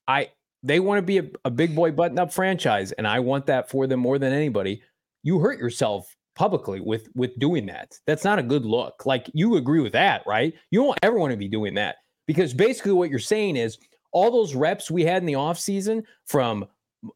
[0.06, 0.30] I
[0.62, 3.70] they want to be a, a big boy button up franchise, and I want that
[3.70, 4.82] for them more than anybody.
[5.22, 7.98] You hurt yourself publicly with with doing that.
[8.06, 9.06] That's not a good look.
[9.06, 10.54] Like you agree with that, right?
[10.70, 13.78] You don't ever want to be doing that because basically what you're saying is
[14.12, 16.66] all those reps we had in the offseason from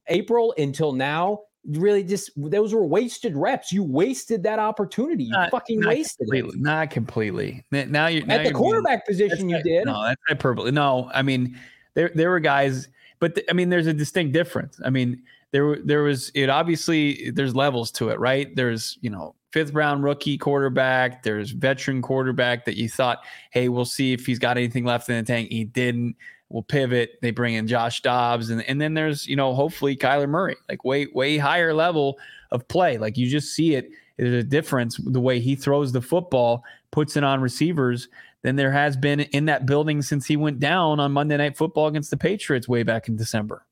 [0.09, 3.73] April until now really just those were wasted reps.
[3.73, 5.25] You wasted that opportunity.
[5.25, 6.62] You not, fucking not wasted completely, it.
[6.62, 7.64] Not completely.
[7.70, 9.49] Now you're now at the you're quarterback being, position.
[9.49, 9.87] You did.
[9.87, 10.70] No, that's hyperbole.
[10.70, 11.59] No, I mean
[11.95, 14.81] there there were guys, but th- I mean there's a distinct difference.
[14.85, 18.55] I mean there there was it obviously there's levels to it, right?
[18.57, 21.23] There's you know fifth round rookie quarterback.
[21.23, 23.21] There's veteran quarterback that you thought,
[23.53, 25.51] hey, we'll see if he's got anything left in the tank.
[25.51, 26.17] He didn't.
[26.49, 27.21] We'll pivot.
[27.23, 30.85] They bring in Josh Dobbs, and and then there's you know hopefully Kyler Murray, like
[30.85, 32.19] way way higher level
[32.51, 32.99] of play.
[32.99, 33.91] Like you just see it.
[34.17, 38.09] There's a difference the way he throws the football, puts it on receivers
[38.45, 41.89] than there has been in that building since he went down on Monday Night Football
[41.89, 43.67] against the Patriots way back in December.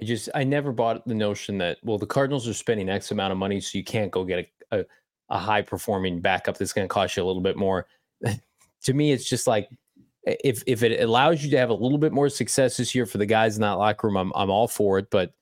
[0.00, 3.32] I just I never bought the notion that well the Cardinals are spending X amount
[3.32, 4.38] of money, so you can't go get
[4.70, 4.84] a a,
[5.30, 7.86] a high performing backup that's going to cost you a little bit more.
[8.82, 9.68] to me, it's just like
[10.24, 13.18] if if it allows you to have a little bit more success this year for
[13.18, 15.10] the guys in that locker room, I'm I'm all for it.
[15.10, 15.32] But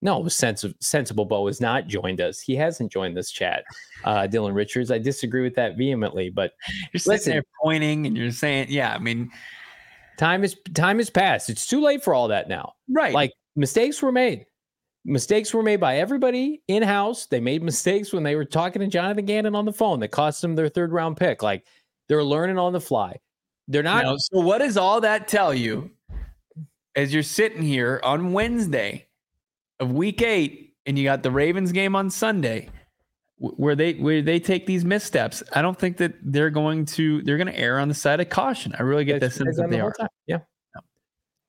[0.00, 2.40] no, sense sensible Bo has not joined us.
[2.40, 3.64] He hasn't joined this chat.
[4.04, 4.90] Uh, Dylan Richards.
[4.90, 6.30] I disagree with that vehemently.
[6.30, 6.52] But
[6.92, 9.30] you're sitting listen, there pointing and you're saying, yeah, I mean,
[10.16, 11.50] time is time has passed.
[11.50, 12.74] It's too late for all that now.
[12.88, 13.12] Right.
[13.12, 14.46] Like mistakes were made.
[15.04, 17.26] Mistakes were made by everybody in house.
[17.26, 20.42] They made mistakes when they were talking to Jonathan Gannon on the phone that cost
[20.42, 21.42] them their third round pick.
[21.42, 21.64] Like
[22.08, 23.18] they're learning on the fly.
[23.66, 24.04] They're not.
[24.04, 25.90] Now, so, what does all that tell you
[26.94, 29.07] as you're sitting here on Wednesday
[29.80, 32.70] of week eight and you got the Ravens game on Sunday?
[33.40, 37.36] Where they where they take these missteps, I don't think that they're going to they're
[37.36, 38.74] going to err on the side of caution.
[38.76, 39.92] I really get this sense that they are.
[39.92, 40.08] Time.
[40.26, 40.38] Yeah.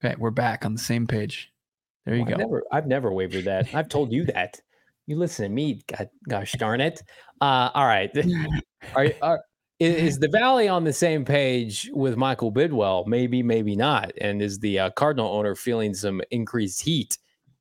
[0.04, 1.52] Okay, we're back on the same page.
[2.06, 2.34] There you well, go.
[2.34, 3.74] I've never, I've never wavered that.
[3.74, 4.60] I've told you that.
[5.08, 5.82] You listen to me.
[5.88, 7.02] God, gosh darn it.
[7.42, 8.12] Uh, all right.
[8.96, 9.42] are, are,
[9.80, 13.08] is the Valley on the same page with Michael Bidwill?
[13.08, 14.12] Maybe, maybe not.
[14.20, 17.18] And is the uh, Cardinal owner feeling some increased heat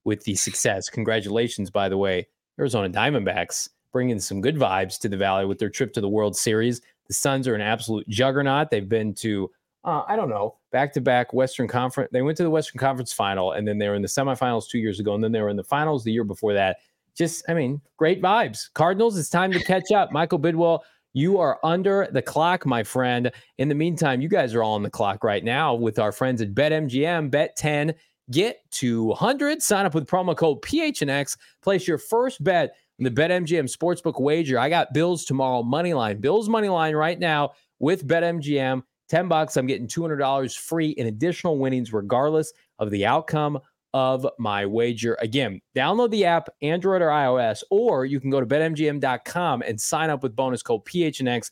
[0.08, 0.88] with the success?
[0.88, 2.26] Congratulations, by the way,
[2.58, 6.36] Arizona Diamondbacks bringing some good vibes to the Valley with their trip to the World
[6.36, 6.80] Series.
[7.06, 8.70] The Suns are an absolute juggernaut.
[8.70, 9.50] They've been to
[9.84, 12.10] uh, I don't know, back to back Western Conference.
[12.12, 14.78] They went to the Western Conference final, and then they were in the semifinals two
[14.78, 16.78] years ago, and then they were in the finals the year before that.
[17.16, 18.72] Just, I mean, great vibes.
[18.74, 20.12] Cardinals, it's time to catch up.
[20.12, 20.80] Michael Bidwill,
[21.14, 23.30] you are under the clock, my friend.
[23.58, 26.42] In the meantime, you guys are all on the clock right now with our friends
[26.42, 27.30] at BetMGM.
[27.30, 27.94] Bet 10,
[28.30, 29.62] get 200.
[29.62, 31.36] Sign up with promo code PHNX.
[31.62, 34.58] Place your first bet in the BetMGM Sportsbook wager.
[34.58, 36.20] I got Bills tomorrow, money line.
[36.20, 38.82] Bills money line right now with BetMGM.
[39.08, 43.58] 10 bucks, I'm getting $200 free in additional winnings, regardless of the outcome
[43.94, 45.16] of my wager.
[45.20, 50.10] Again, download the app, Android or iOS, or you can go to betmgm.com and sign
[50.10, 51.50] up with bonus code PHNX.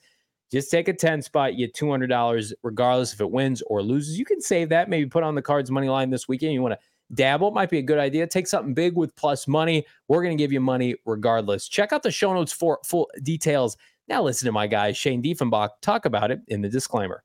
[0.53, 4.19] Just take a 10 spot, you get $200 regardless if it wins or loses.
[4.19, 6.53] You can save that, maybe put on the cards money line this weekend.
[6.53, 8.27] You want to dabble, it might be a good idea.
[8.27, 9.85] Take something big with plus money.
[10.09, 11.69] We're going to give you money regardless.
[11.69, 13.77] Check out the show notes for full details.
[14.09, 17.25] Now, listen to my guy, Shane Diefenbach, talk about it in the disclaimer.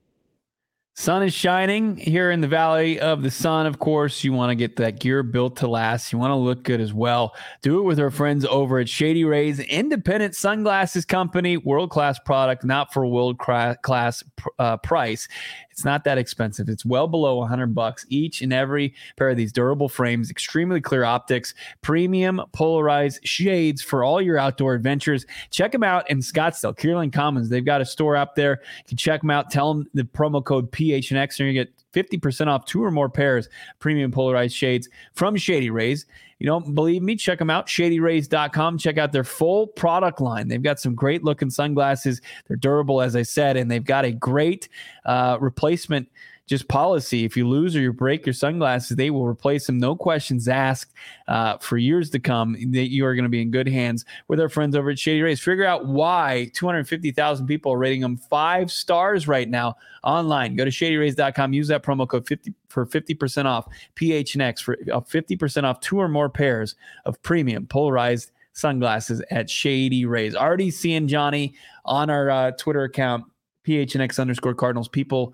[0.93, 3.65] Sun is shining here in the Valley of the Sun.
[3.65, 6.11] Of course, you want to get that gear built to last.
[6.11, 7.33] You want to look good as well.
[7.61, 11.55] Do it with our friends over at Shady Rays Independent Sunglasses Company.
[11.55, 14.23] World class product, not for world class
[14.59, 15.29] uh, price.
[15.71, 16.69] It's not that expensive.
[16.69, 21.03] It's well below 100 bucks each and every pair of these durable frames, extremely clear
[21.03, 25.25] optics, premium polarized shades for all your outdoor adventures.
[25.49, 27.49] Check them out in Scottsdale, Kierland Commons.
[27.49, 28.61] They've got a store up there.
[28.79, 29.49] You can check them out.
[29.49, 33.49] Tell them the promo code PHNX and you get 50% off two or more pairs
[33.79, 36.05] premium polarized shades from Shady Rays.
[36.41, 37.15] You don't believe me?
[37.15, 38.79] Check them out, shadyrays.com.
[38.79, 40.47] Check out their full product line.
[40.47, 42.19] They've got some great looking sunglasses.
[42.47, 44.67] They're durable, as I said, and they've got a great
[45.05, 46.09] uh, replacement
[46.51, 47.23] just policy.
[47.23, 50.93] If you lose or you break your sunglasses, they will replace them, no questions asked,
[51.29, 52.57] uh, for years to come.
[52.71, 55.21] That you are going to be in good hands with our friends over at Shady
[55.21, 55.39] Rays.
[55.39, 60.57] Figure out why 250,000 people are rating them five stars right now online.
[60.57, 61.53] Go to shadyrays.com.
[61.53, 66.27] Use that promo code 50 for 50% off PHNX for 50% off two or more
[66.27, 70.35] pairs of premium polarized sunglasses at Shady Rays.
[70.35, 71.53] Already seeing Johnny
[71.85, 73.23] on our uh, Twitter account,
[73.65, 74.89] PHNX underscore Cardinals.
[74.89, 75.33] People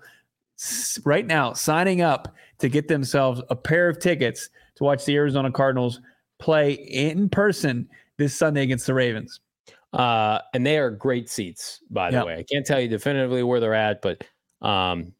[1.04, 5.50] right now signing up to get themselves a pair of tickets to watch the Arizona
[5.50, 6.00] Cardinals
[6.38, 9.40] play in person this Sunday against the Ravens.
[9.92, 12.26] Uh, and they are great seats, by the yep.
[12.26, 12.38] way.
[12.38, 14.22] I can't tell you definitively where they're at, but
[14.60, 15.12] um,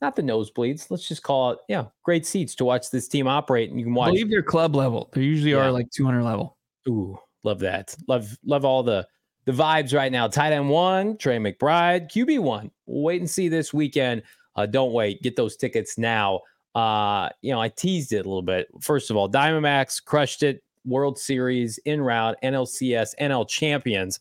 [0.00, 0.90] not the nosebleeds.
[0.90, 3.70] Let's just call it, yeah, great seats to watch this team operate.
[3.70, 4.08] And you can watch.
[4.08, 5.10] I believe they're club level.
[5.12, 5.66] They usually yeah.
[5.66, 6.56] are like 200 level.
[6.88, 7.94] Ooh, love that.
[8.06, 9.06] Love, love all the
[9.46, 10.26] the vibes right now.
[10.26, 12.70] Tight end one, Trey McBride, QB one.
[12.86, 14.22] We'll wait and see this weekend
[14.56, 15.22] uh, don't wait.
[15.22, 16.40] Get those tickets now.
[16.74, 18.68] Uh, you know, I teased it a little bit.
[18.80, 20.62] First of all, Diamondbacks crushed it.
[20.84, 24.20] World Series in route, NLCS, NL champions.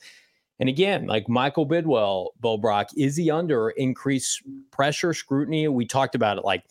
[0.59, 4.41] And again, like Michael Bidwill, Bo Brack, is he under increased
[4.71, 5.67] pressure, scrutiny?
[5.67, 6.45] We talked about it.
[6.45, 6.63] Like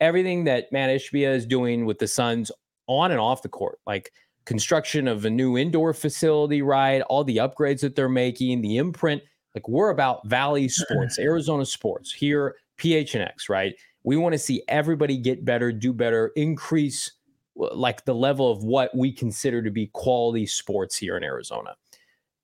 [0.00, 2.50] everything that Matt Ishbia is doing with the Suns
[2.86, 4.12] on and off the court, like
[4.46, 7.02] construction of a new indoor facility, right?
[7.02, 9.22] All the upgrades that they're making, the imprint.
[9.54, 13.74] Like we're about Valley sports, Arizona sports here PHNX, right?
[14.04, 17.10] We want to see everybody get better, do better, increase
[17.56, 21.74] like the level of what we consider to be quality sports here in Arizona.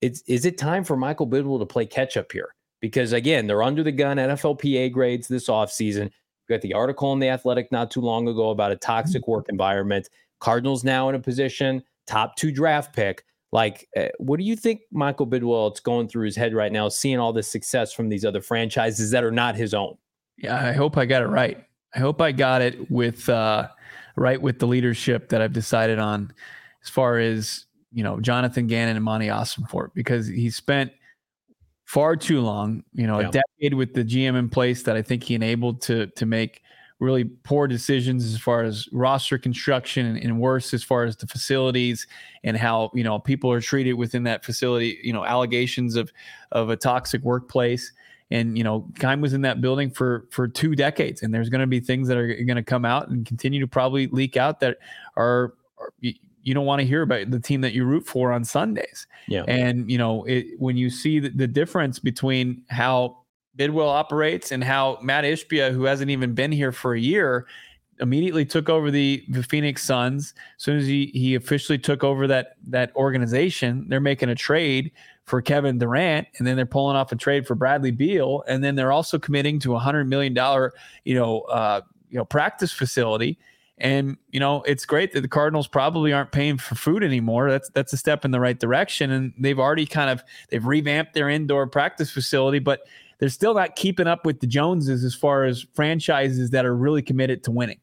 [0.00, 2.54] It's, is it time for Michael Bidwill to play catch up here?
[2.80, 6.10] Because again, they're under the gun NFLPA grades this offseason.
[6.48, 9.46] We got the article in the Athletic not too long ago about a toxic work
[9.48, 10.08] environment.
[10.40, 13.24] Cardinals now in a position, top two draft pick.
[13.52, 15.70] Like, uh, what do you think Michael Bidwill?
[15.70, 19.10] it's going through his head right now, seeing all this success from these other franchises
[19.10, 19.96] that are not his own?
[20.38, 21.64] Yeah, I hope I got it right.
[21.94, 23.68] I hope I got it with uh,
[24.16, 26.32] right with the leadership that I've decided on,
[26.82, 30.92] as far as you know, Jonathan Gannon and Monti Ossenfort, because he spent
[31.84, 33.28] far too long, you know, yeah.
[33.28, 36.62] a decade with the GM in place that I think he enabled to to make
[37.00, 41.26] really poor decisions as far as roster construction and, and, worse as far as the
[41.26, 42.06] facilities
[42.44, 46.12] and how you know people are treated within that facility you know allegations of
[46.52, 47.92] of a toxic workplace
[48.32, 51.60] and you know Keim was in that building for for two decades and there's going
[51.60, 54.60] to be things that are going to come out and continue to probably leak out
[54.60, 54.78] that
[55.16, 55.92] are, are
[56.42, 59.06] you don't want to hear about the team that you root for on Sundays.
[59.28, 59.44] Yeah.
[59.46, 63.18] And you know, it, when you see the, the, difference between how
[63.56, 67.46] Bidwill operates and how Matt Ishbia, who hasn't even been here for a year,
[68.00, 70.34] immediately took over the, the Phoenix Suns.
[70.56, 74.90] As soon as he he officially took over that that organization, they're making a trade
[75.24, 78.74] for Kevin Durant, and then they're pulling off a trade for Bradley Beal, and then
[78.74, 80.72] they're also committing to a hundred million dollar,
[81.04, 81.80] you know, uh,
[82.10, 83.38] you know, practice facility.
[83.78, 87.50] And you know, it's great that the Cardinals probably aren't paying for food anymore.
[87.50, 91.14] That's that's a step in the right direction, and they've already kind of they've revamped
[91.14, 92.80] their indoor practice facility, but
[93.18, 97.02] they're still not keeping up with the Joneses as far as franchises that are really
[97.02, 97.78] committed to winning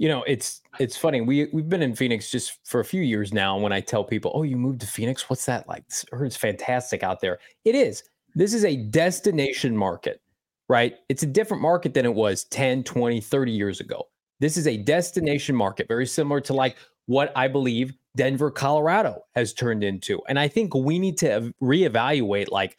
[0.00, 3.34] you know it's it's funny we we've been in phoenix just for a few years
[3.34, 5.28] now when i tell people oh you moved to phoenix?
[5.28, 5.84] What's that like?
[5.88, 7.38] It's fantastic out there.
[7.64, 8.02] It is.
[8.34, 10.22] This is a destination market
[10.70, 10.94] right?
[11.08, 14.08] It's a different market than it was 10 20 30 years ago.
[14.38, 19.52] This is a destination market very similar to like what i believe denver colorado has
[19.52, 20.22] turned into.
[20.28, 22.78] And i think we need to reevaluate like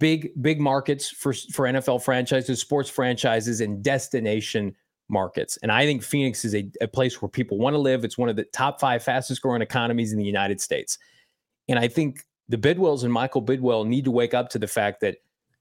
[0.00, 4.74] big big markets for for nfl franchises sports franchises and destination
[5.08, 5.58] markets.
[5.62, 8.04] And I think Phoenix is a, a place where people want to live.
[8.04, 10.98] It's one of the top five fastest growing economies in the United States.
[11.68, 15.00] And I think the Bidwills and Michael Bidwill need to wake up to the fact
[15.00, 15.16] that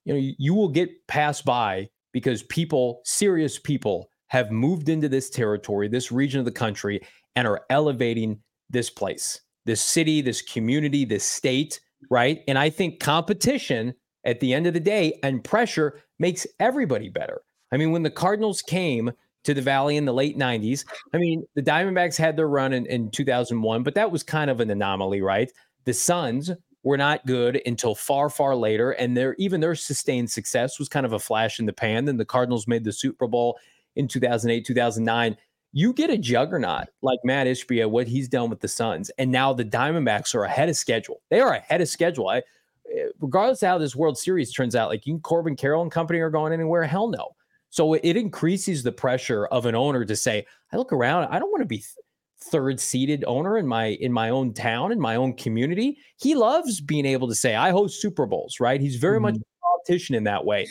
[0.05, 5.09] you know you, you will get passed by because people, serious people, have moved into
[5.09, 7.01] this territory, this region of the country,
[7.35, 11.79] and are elevating this place, this city, this community, this state,
[12.09, 12.41] right?
[12.47, 17.41] And I think competition at the end of the day and pressure makes everybody better.
[17.71, 19.11] I mean, when the Cardinals came
[19.45, 20.85] to the Valley in the late 90s.
[21.13, 24.59] I mean, the Diamondbacks had their run in, in 2001, but that was kind of
[24.59, 25.51] an anomaly, right?
[25.85, 26.51] The Suns
[26.85, 28.91] were not good until far, far later.
[28.91, 32.05] And their even their sustained success was kind of a flash in the pan.
[32.05, 33.57] Then the Cardinals made the Super Bowl
[33.95, 35.35] in 2008, 2009.
[35.73, 39.09] You get a juggernaut like Matt Ishbia, what he's done with the Suns.
[39.17, 41.21] And now the Diamondbacks are ahead of schedule.
[41.29, 42.29] They are ahead of schedule.
[42.29, 45.91] I, eh, regardless of how this World Series turns out, like you Corbin Carroll and
[45.91, 47.35] company are going anywhere, hell no.
[47.75, 51.51] So it increases the pressure of an owner to say, I look around, I don't
[51.51, 51.83] want to be
[52.39, 55.97] third seated owner in my in my own town, in my own community.
[56.15, 58.79] He loves being able to say, I host Super Bowls, right?
[58.79, 59.23] He's very mm-hmm.
[59.23, 60.69] much a politician in that way.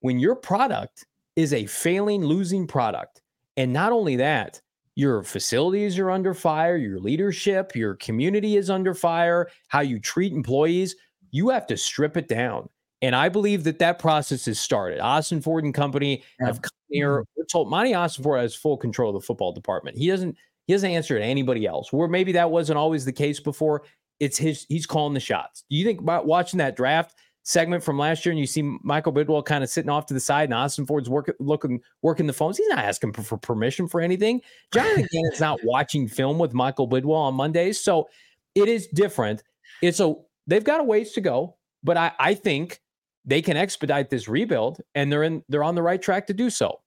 [0.00, 1.04] When your product
[1.36, 3.20] is a failing, losing product,
[3.58, 4.58] and not only that,
[4.94, 10.32] your facilities are under fire, your leadership, your community is under fire, how you treat
[10.32, 10.96] employees,
[11.30, 12.70] you have to strip it down.
[13.00, 14.98] And I believe that that process has started.
[15.00, 16.46] Ossenfort and company yeah.
[16.46, 17.20] have come here.
[17.20, 17.30] Mm-hmm.
[17.36, 19.96] We're told Monti Ossenfort has full control of the football department.
[19.96, 20.36] He doesn't
[20.66, 21.92] he doesn't answer to anybody else.
[21.92, 23.84] Where maybe that wasn't always the case before.
[24.20, 25.64] It's his he's calling the shots.
[25.70, 29.12] Do you think about watching that draft segment from last year and you see Michael
[29.12, 32.58] Bidwill kind of sitting off to the side and Ossenfort's working looking working the phones?
[32.58, 34.42] He's not asking for, for permission for anything.
[34.72, 37.80] Jonathan Gannon's not watching film with Michael Bidwill on Mondays.
[37.80, 38.08] So
[38.56, 39.44] it is different.
[39.82, 40.14] It's a
[40.48, 42.80] they've got a ways to go, but I, I think
[43.28, 46.50] they can expedite this rebuild and they're in they're on the right track to do
[46.50, 46.80] so.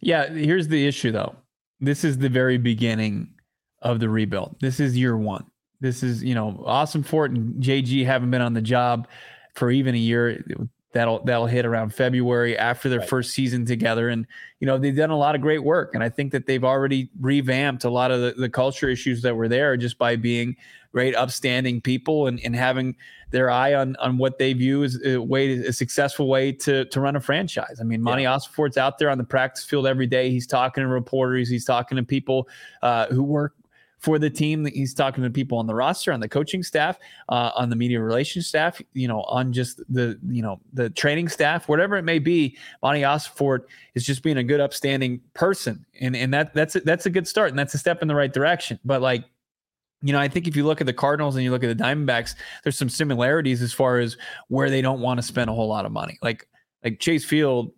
[0.00, 1.36] Yeah, here's the issue though.
[1.80, 3.28] This is the very beginning
[3.82, 4.56] of the rebuild.
[4.60, 5.44] This is year 1.
[5.80, 9.08] This is, you know—Ossenfort and JG haven't been on the job
[9.54, 10.44] for even a year.
[10.92, 13.08] That'll that'll hit around February after their right.
[13.08, 14.08] first season together.
[14.08, 14.26] And,
[14.60, 15.94] you know, they've done a lot of great work.
[15.94, 19.34] And I think that they've already revamped a lot of the, the culture issues that
[19.34, 20.54] were there just by being
[20.92, 22.94] great, upstanding people and, and having
[23.30, 27.00] their eye on on what they view as a way, a successful way to to
[27.00, 27.78] run a franchise.
[27.80, 28.36] I mean, Monti yeah.
[28.36, 30.30] Ossenfort's out there on the practice field every day.
[30.30, 31.48] He's talking to reporters.
[31.48, 32.48] He's talking to people
[32.82, 33.54] uh, who work
[34.02, 34.66] for the team.
[34.66, 38.00] He's talking to people on the roster, on the coaching staff, uh, on the media
[38.00, 42.18] relations staff, you know, on just the, you know, the training staff, whatever it may
[42.18, 42.58] be.
[42.82, 43.60] Monti Ossenfort
[43.94, 45.86] is just being a good, upstanding person.
[46.00, 47.50] And, and that, that's, a, that's a good start.
[47.50, 48.80] And that's a step in the right direction.
[48.84, 49.24] But like,
[50.02, 51.82] you know, I think if you look at the Cardinals and you look at the
[51.82, 54.16] Diamondbacks, there's some similarities as far as
[54.48, 56.18] where they don't want to spend a whole lot of money.
[56.22, 56.48] Like,
[56.84, 57.72] like Chase Field,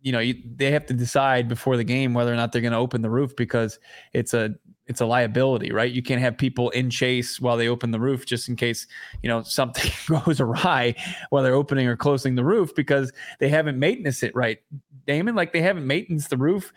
[0.00, 2.72] you know, you, they have to decide before the game whether or not they're going
[2.72, 3.78] to open the roof because
[4.12, 4.54] it's a
[4.86, 5.90] it's a liability, right?
[5.90, 8.86] You can't have people in chase while they open the roof just in case,
[9.20, 10.94] you know, something goes awry
[11.30, 14.58] while they're opening or closing the roof because they haven't maintenance it right.
[15.06, 16.72] Damon, like they haven't maintenance the roof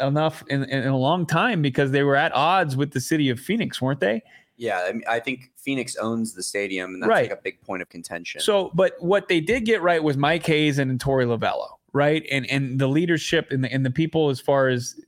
[0.00, 3.40] enough in, in a long time because they were at odds with the city of
[3.40, 4.22] Phoenix, weren't they?
[4.56, 7.30] Yeah, I, mean, I think Phoenix owns the stadium, and that's right.
[7.30, 8.42] like a big point of contention.
[8.42, 12.26] So, but what they did get right was Mike Hazen and Torey Lovullo, right?
[12.30, 15.00] And and the leadership and the and the people as far as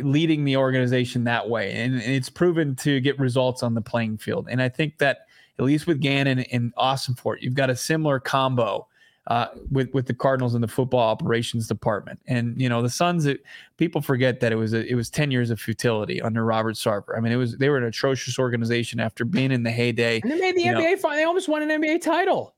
[0.00, 4.18] leading the organization that way, and, and it's proven to get results on the playing
[4.18, 4.48] field.
[4.50, 5.20] And I think that
[5.58, 8.86] at least with Gannon and Ossenfort, you've got a similar combo
[9.26, 12.20] uh, with with the Cardinals and the football operations department.
[12.26, 13.26] And you know, the Suns.
[13.26, 13.42] It,
[13.76, 17.16] people forget that it was a, it was ten years of futility under Robert Sarver.
[17.16, 20.20] I mean, it was they were an atrocious organization after being in the heyday.
[20.22, 21.02] And they made the NBA.
[21.02, 22.54] Know, they almost won an NBA title.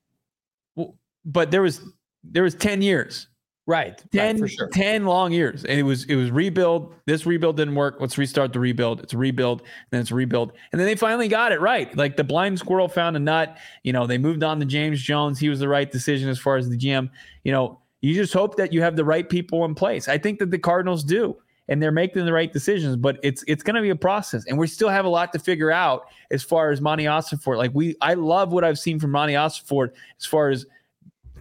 [0.76, 0.94] Well,
[1.24, 1.80] but there was
[2.24, 3.28] there was ten years
[3.66, 4.02] Right.
[4.10, 4.68] 10, right, sure.
[4.68, 5.64] 10 long years.
[5.64, 6.94] And it was it was rebuild.
[7.06, 7.96] This rebuild didn't work.
[8.00, 9.00] Let's restart the rebuild.
[9.00, 10.52] It's a rebuild, then it's a rebuild.
[10.72, 11.94] And then they finally got it right.
[11.96, 13.56] Like the blind squirrel found a nut.
[13.84, 15.38] You know, they moved on to James Jones.
[15.38, 17.08] He was the right decision as far as the GM.
[17.44, 20.08] You know, you just hope that you have the right people in place.
[20.08, 21.36] I think that the Cardinals do.
[21.68, 24.58] And they're making the right decisions, but it's it's going to be a process, and
[24.58, 27.56] we still have a lot to figure out as far as Monti Ossenfort.
[27.56, 30.66] Like we, I love what I've seen from Monti Ossenfort as far as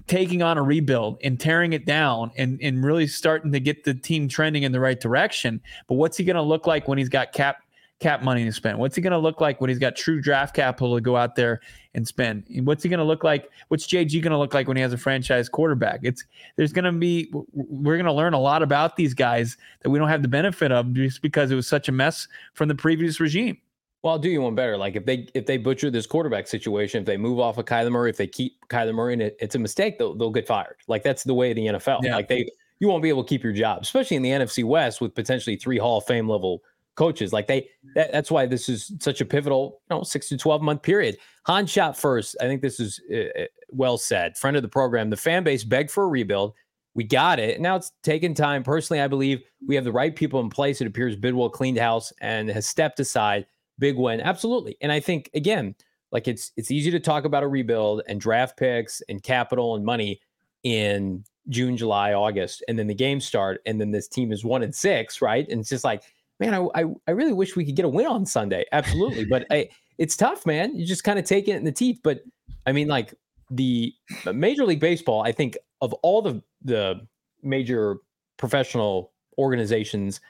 [0.07, 3.93] taking on a rebuild and tearing it down and, and really starting to get the
[3.93, 5.61] team trending in the right direction.
[5.87, 7.57] But what's he going to look like when he's got cap
[7.99, 8.79] cap money to spend?
[8.79, 11.35] What's he going to look like when he's got true draft capital to go out
[11.35, 11.61] there
[11.93, 12.43] and spend?
[12.63, 13.49] What's he going to look like?
[13.69, 15.99] What's JG going to look like when he has a franchise quarterback?
[16.03, 16.25] It's
[16.55, 19.99] there's going to be we're going to learn a lot about these guys that we
[19.99, 23.19] don't have the benefit of just because it was such a mess from the previous
[23.19, 23.57] regime.
[24.03, 24.77] Well, I'll do you one better.
[24.77, 27.91] Like if they if they butcher this quarterback situation, if they move off of Kyler
[27.91, 30.77] Murray, if they keep Kyler Murray, and it, it's a mistake, they'll they'll get fired.
[30.87, 31.99] Like that's the way of the NFL.
[32.01, 32.15] Yeah.
[32.15, 32.49] Like they
[32.79, 35.55] you won't be able to keep your job, especially in the NFC West with potentially
[35.55, 36.63] three Hall of Fame level
[36.95, 37.31] coaches.
[37.31, 40.63] Like they that, that's why this is such a pivotal, you know, six to twelve
[40.63, 41.17] month period.
[41.45, 42.35] Han shot first.
[42.41, 44.35] I think this is uh, uh, well said.
[44.35, 45.11] Friend of the program.
[45.11, 46.53] The fan base begged for a rebuild.
[46.95, 47.61] We got it.
[47.61, 48.63] Now it's taken time.
[48.63, 50.81] Personally, I believe we have the right people in place.
[50.81, 53.45] It appears Bidwill cleaned house and has stepped aside
[53.81, 54.21] big win.
[54.21, 54.77] Absolutely.
[54.79, 55.75] And I think again,
[56.13, 59.83] like it's it's easy to talk about a rebuild and draft picks and capital and
[59.83, 60.21] money
[60.63, 64.63] in June, July, August, and then the games start, and then this team is one
[64.63, 65.45] and six, right?
[65.49, 66.03] And it's just like,
[66.39, 68.63] man, I I, I really wish we could get a win on Sunday.
[68.71, 70.75] Absolutely, but I, it's tough, man.
[70.75, 71.99] You just kind of take it in the teeth.
[72.03, 72.21] But
[72.65, 73.13] I mean, like
[73.49, 73.93] the
[74.31, 77.01] Major League Baseball, I think of all the the
[77.41, 77.97] major
[78.37, 80.21] professional organizations,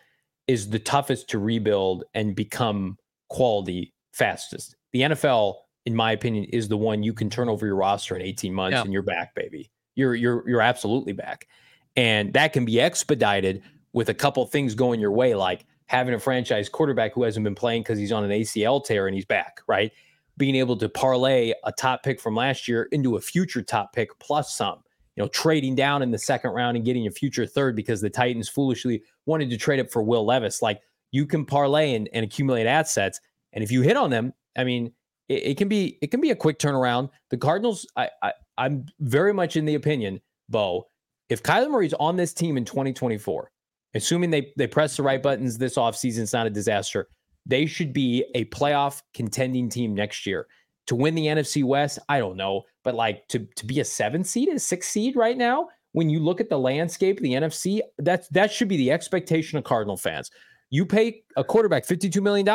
[0.47, 2.97] is the toughest to rebuild and become
[3.31, 4.75] quality fastest.
[4.91, 5.55] The NFL,
[5.85, 8.73] in my opinion, is the one you can turn over your roster in 18 months
[8.73, 8.81] yeah.
[8.81, 9.71] and you're back, baby.
[9.95, 11.47] You're you're you're absolutely back.
[11.95, 13.63] And that can be expedited
[13.93, 17.55] with a couple things going your way, like having a franchise quarterback who hasn't been
[17.55, 19.91] playing because he's on an ACL tear and he's back, right?
[20.37, 24.17] Being able to parlay a top pick from last year into a future top pick
[24.19, 24.79] plus some,
[25.15, 28.09] you know, trading down in the second round and getting a future third because the
[28.09, 30.61] Titans foolishly wanted to trade up for Will Levis.
[30.61, 30.81] Like
[31.11, 33.19] you can parlay and, and accumulate assets.
[33.53, 34.93] And if you hit on them, I mean,
[35.29, 37.09] it, it, can be it can be a quick turnaround.
[37.29, 40.87] The Cardinals, I, I I'm very much in the opinion, Bo,
[41.29, 43.51] if Kyler Murray's on this team in 2024,
[43.93, 47.07] assuming they they press the right buttons this offseason, it's not a disaster.
[47.45, 50.47] They should be a playoff contending team next year.
[50.87, 54.23] To win the NFC West, I don't know, but like to to be a seven
[54.23, 58.27] seed, a six seed right now, when you look at the landscape the NFC, that's
[58.29, 60.31] that should be the expectation of Cardinal fans.
[60.71, 62.47] You pay a quarterback $52 million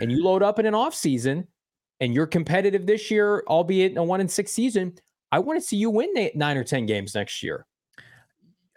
[0.00, 1.46] and you load up in an offseason
[2.00, 4.94] and you're competitive this year, albeit in a one and six season.
[5.30, 7.64] I want to see you win nine or 10 games next year.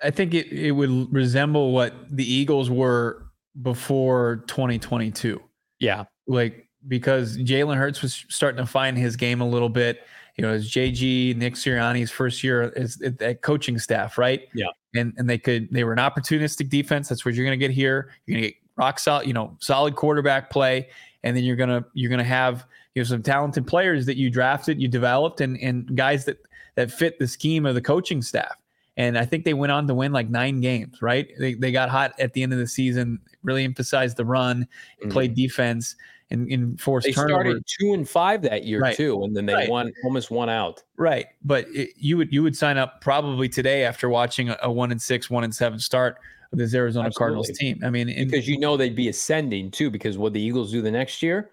[0.03, 3.25] I think it, it would resemble what the Eagles were
[3.61, 5.41] before 2022.
[5.79, 6.03] Yeah.
[6.27, 10.05] Like because Jalen Hurts was starting to find his game a little bit.
[10.37, 14.41] You know, as JG, Nick Sirianni's first year as at coaching staff, right?
[14.53, 14.67] Yeah.
[14.93, 17.07] And and they could they were an opportunistic defense.
[17.07, 18.11] That's what you're gonna get here.
[18.25, 20.89] You're gonna get rock solid, you know, solid quarterback play,
[21.23, 24.81] and then you're gonna you're gonna have you know some talented players that you drafted,
[24.81, 26.39] you developed, and and guys that
[26.75, 28.55] that fit the scheme of the coaching staff.
[28.97, 31.27] And I think they went on to win like nine games, right?
[31.37, 34.67] They, they got hot at the end of the season, really emphasized the run,
[35.01, 35.09] mm-hmm.
[35.09, 35.97] played defense,
[36.31, 37.43] and, and forced they turnover.
[37.43, 38.95] started two and five that year right.
[38.95, 39.69] too, and then they right.
[39.69, 40.81] won almost one out.
[40.97, 44.71] Right, but it, you would you would sign up probably today after watching a, a
[44.71, 46.17] one and six, one and seven start
[46.55, 47.17] this Arizona Absolutely.
[47.17, 47.79] Cardinals team.
[47.83, 49.89] I mean, because you know they'd be ascending too.
[49.89, 51.51] Because what the Eagles do the next year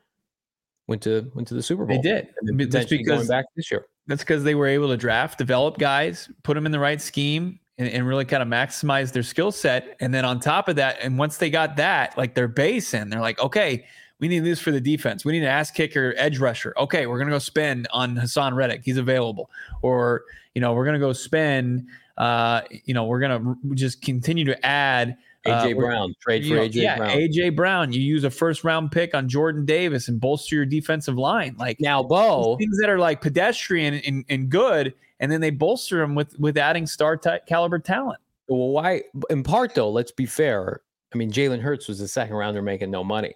[0.86, 1.96] went to went to the Super Bowl.
[1.96, 2.28] They did.
[2.70, 3.86] That's because back this year.
[4.07, 7.61] That's because they were able to draft, develop guys, put them in the right scheme,
[7.78, 9.96] and, and really kind of maximize their skill set.
[10.00, 13.11] And then on top of that, and once they got that, like their base in,
[13.11, 13.84] they're like, okay,
[14.18, 15.24] we need this for the defense.
[15.24, 16.72] We need an ass kicker, edge rusher.
[16.76, 18.82] Okay, we're gonna go spend on Haason Reddick.
[18.84, 19.50] He's available.
[19.82, 20.24] Or
[20.55, 21.86] you know, we're gonna go spend.
[22.17, 26.69] Uh, you know, we're gonna just continue to add AJ uh, Brown, trade for know,
[26.69, 27.11] AJ yeah, Brown.
[27.11, 27.93] AJ Brown.
[27.93, 31.57] You use a first round pick on Jordan Davis and bolster your defensive line.
[31.59, 35.99] Like now, Bo things that are like pedestrian and, and good, and then they bolster
[35.99, 38.21] them with with adding star t- caliber talent.
[38.47, 39.03] Well, why?
[39.31, 40.83] In part, though, let's be fair.
[41.13, 43.35] I mean, Jalen Hurts was a second rounder making no money.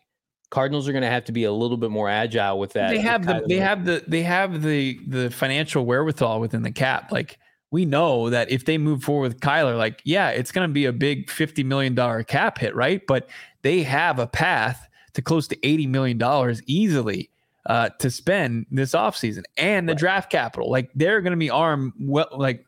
[0.50, 2.90] Cardinals are going to have to be a little bit more agile with that.
[2.90, 7.10] They have the they have the they have the the financial wherewithal within the cap.
[7.10, 7.38] Like
[7.76, 10.86] we know that if they move forward with Kyler, like, yeah, it's going to be
[10.86, 13.06] a big $50 million cap hit, right?
[13.06, 13.28] But
[13.60, 17.28] they have a path to close to $80 million easily
[17.66, 19.98] uh, to spend this offseason and the right.
[19.98, 20.70] draft capital.
[20.70, 22.64] Like, they're going to be armed, well, like,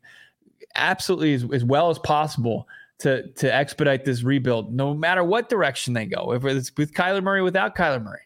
[0.75, 5.95] absolutely as, as well as possible to, to expedite this rebuild, no matter what direction
[5.95, 8.21] they go, if it's with Kyler Murray, without Kyler Murray.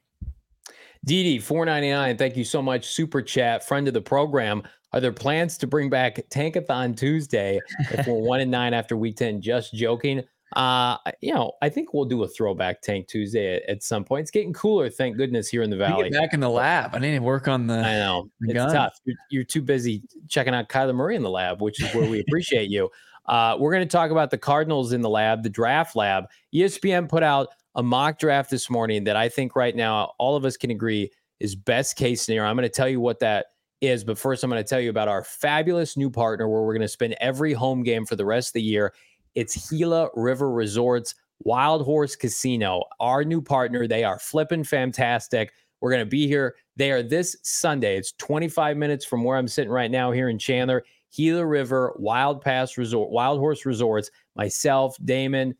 [1.06, 2.16] DD, 499.
[2.16, 2.86] Thank you so much.
[2.86, 4.62] Super chat, friend of the program.
[4.92, 7.58] Are there plans to bring back Tankathon Tuesday
[7.90, 9.40] if we're one and nine after week 10?
[9.40, 10.22] Just joking.
[10.54, 14.22] Uh, you know, I think we'll do a throwback Tank Tuesday at, at some point.
[14.22, 16.10] It's getting cooler, thank goodness, here in the valley.
[16.10, 16.94] back in the lab.
[16.94, 17.78] I need to work on the.
[17.78, 18.72] I know it's gun.
[18.72, 18.98] tough.
[19.04, 22.20] You're, you're, too busy checking out Kyler Murray in the lab, which is where we
[22.20, 22.90] appreciate you.
[23.26, 26.24] Uh, we're going to talk about the Cardinals in the lab, the draft lab.
[26.54, 30.44] ESPN put out a mock draft this morning that I think right now all of
[30.44, 31.10] us can agree
[31.40, 32.48] is best case scenario.
[32.48, 33.46] I'm going to tell you what that
[33.80, 34.04] is.
[34.04, 36.82] But first, I'm going to tell you about our fabulous new partner where we're going
[36.82, 38.94] to spend every home game for the rest of the year.
[39.34, 43.86] It's Gila River Resorts Wild Horse Casino, our new partner.
[43.88, 45.52] They are flipping fantastic.
[45.80, 46.54] We're going to be here.
[46.76, 47.96] They are this Sunday.
[47.96, 50.84] It's 25 minutes from where I'm sitting right now here in Chandler.
[51.14, 54.10] Gila River Wild Pass Resort, Wild Horse Resorts.
[54.36, 55.54] Myself, Damon,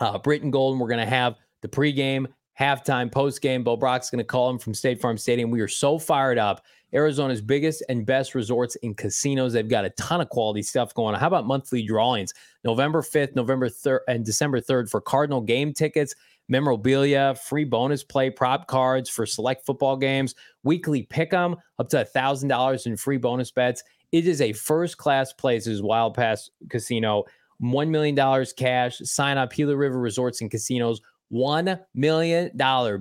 [0.00, 0.78] uh, Britton Golden.
[0.78, 2.26] We're going to have the pregame,
[2.58, 3.64] halftime, postgame.
[3.64, 5.50] Bo Brack's going to call him from State Farm Stadium.
[5.50, 6.64] We are so fired up.
[6.94, 9.52] Arizona's biggest and best resorts and casinos.
[9.52, 11.20] They've got a ton of quality stuff going on.
[11.20, 12.32] How about monthly drawings?
[12.64, 16.14] November 5th, November 3rd, and December 3rd for Cardinal game tickets,
[16.48, 22.00] memorabilia, free bonus play prop cards for select football games, weekly pick 'em, up to
[22.00, 23.84] $1,000 in free bonus bets.
[24.10, 27.24] It is a first class place, is Wild Pass Casino.
[27.62, 28.98] $1 million cash.
[29.04, 31.00] Sign up Gila River Resorts and Casinos.
[31.32, 32.50] $1 million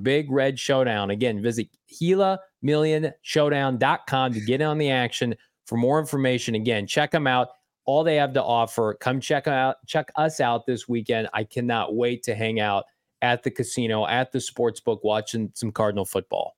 [0.04, 1.10] big red showdown.
[1.12, 1.70] Again, visit
[2.02, 5.34] GilaMillionShowdown.com to get on the action.
[5.66, 7.50] For more information, again, check them out.
[7.86, 8.98] All they have to offer.
[9.00, 11.30] Come check out, check us out this weekend.
[11.34, 12.84] I cannot wait to hang out
[13.22, 16.56] at the casino, at the sports book, watching some Cardinal football.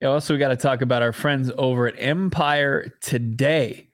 [0.00, 3.91] Yeah, also, we got to talk about our friends over at Empire Today.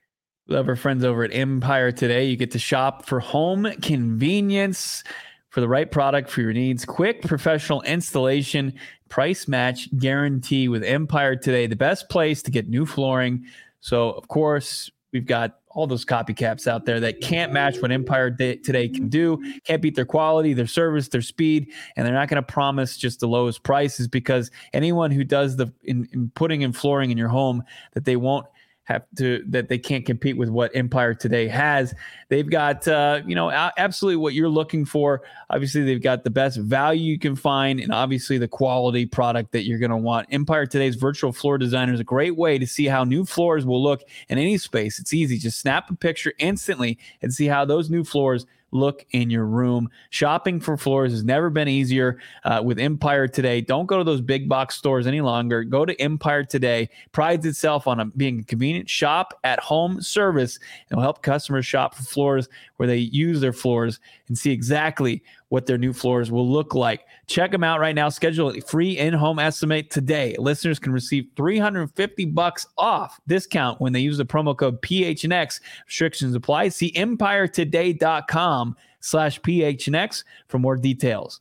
[0.49, 2.25] Love our friends over at Empire today.
[2.25, 5.05] You get to shop for home convenience
[5.51, 6.85] for the right product for your needs.
[6.85, 8.73] Quick professional installation,
[9.09, 11.67] price match guarantee with Empire today.
[11.67, 13.45] The best place to get new flooring.
[13.81, 18.31] So, of course, we've got all those copycats out there that can't match what Empire
[18.31, 22.43] today can do, can't beat their quality, their service, their speed, and they're not going
[22.43, 26.73] to promise just the lowest prices because anyone who does the in, in putting in
[26.73, 28.47] flooring in your home that they won't
[28.89, 31.95] have to that they can't compete with what Empire today has.
[32.31, 35.23] They've got uh, you know absolutely what you're looking for.
[35.51, 39.67] Obviously, they've got the best value you can find, and obviously the quality product that
[39.67, 40.27] you're going to want.
[40.31, 43.83] Empire today's virtual floor designer is a great way to see how new floors will
[43.83, 44.99] look in any space.
[44.99, 49.31] It's easy, just snap a picture instantly and see how those new floors look in
[49.31, 49.91] your room.
[50.11, 53.61] Shopping for floors has never been easier uh, with Empire today.
[53.61, 55.65] Don't go to those big box stores any longer.
[55.65, 56.89] Go to Empire today.
[57.13, 60.59] Prides itself on a, being a convenient shop at home service
[60.91, 65.23] and will help customers shop for floors where they use their floors and see exactly
[65.49, 67.03] what their new floors will look like.
[67.27, 68.09] Check them out right now.
[68.09, 70.37] Schedule a free in-home estimate today.
[70.39, 75.61] Listeners can receive 350 bucks off discount when they use the promo code PHNX.
[75.87, 76.69] Restrictions apply.
[76.69, 81.41] See empiretoday.com slash PHNX for more details.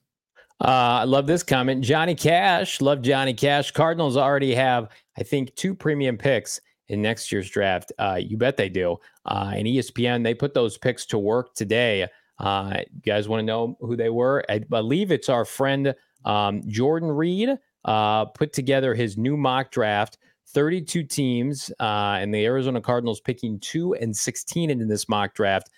[0.60, 1.84] Uh, I love this comment.
[1.84, 3.72] Johnny Cash, love Johnny Cash.
[3.72, 6.60] Cardinals already have, I think, two premium picks
[6.90, 7.92] in next year's draft.
[8.00, 8.98] Uh, you bet they do.
[9.26, 12.08] Uh, and ESPN, they put those picks to work today.
[12.40, 14.44] Uh, you guys want to know who they were?
[14.50, 20.18] I believe it's our friend um, Jordan Reid uh, put together his new mock draft.
[20.50, 25.70] 32 teams, uh, and the Arizona Cardinals picking two and 16 in this mock draft.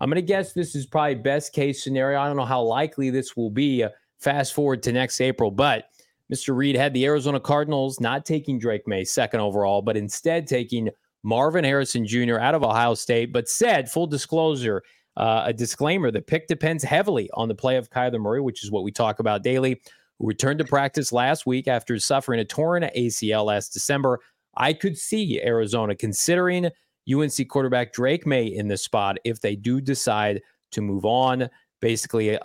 [0.00, 2.20] I'm going to guess this is probably best case scenario.
[2.20, 3.84] I don't know how likely this will be.
[3.84, 5.86] Uh, fast forward to next April, but
[6.32, 6.54] Mr.
[6.54, 10.90] Reed had the Arizona Cardinals not taking Drake Maye second overall, but instead taking
[11.22, 12.38] Marvin Harrison Jr.
[12.38, 14.82] out of Ohio State, but said, full disclosure,
[15.20, 18.70] uh, a disclaimer the pick depends heavily on the play of Kyler Murray, which is
[18.70, 19.78] what we talk about daily,
[20.18, 24.20] who returned to practice last week after suffering a torn ACL last December.
[24.56, 26.70] I could see Arizona considering
[27.12, 30.40] UNC quarterback Drake Maye in this spot if they do decide
[30.70, 31.50] to move on.
[31.80, 32.38] Basically,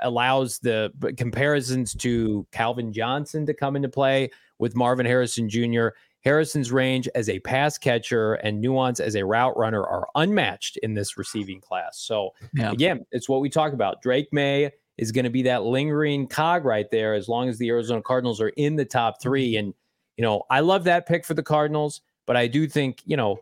[0.00, 5.90] allows the comparisons to Calvin Johnson to come into play with Marvin Harrison Jr.
[6.24, 10.94] Harrison's range as a pass catcher and nuance as a route runner are unmatched in
[10.94, 11.98] this receiving class.
[11.98, 12.72] So, yeah.
[12.72, 14.02] again, it's what we talk about.
[14.02, 17.68] Drake Maye is going to be that lingering cog right there as long as the
[17.68, 19.52] Arizona Cardinals are in the top three.
[19.52, 19.66] Mm-hmm.
[19.66, 19.74] And,
[20.16, 23.38] you know, I love that pick for the Cardinals, but I do think, you know,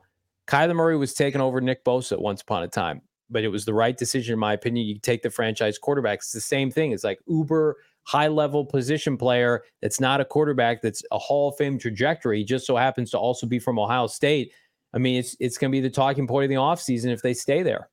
[0.46, 3.00] Kyler Murray was taken over Nick Bosa once upon a time,
[3.30, 4.86] but it was the right decision, in my opinion.
[4.86, 6.18] You take the franchise quarterback.
[6.18, 6.92] It's the same thing.
[6.92, 11.56] It's like Uber high level position player that's not a quarterback that's a Hall of
[11.56, 14.52] Fame trajectory, just so happens to also be from Ohio State.
[14.94, 17.34] I mean, it's it's going to be the talking point of the offseason if they
[17.34, 17.90] stay there.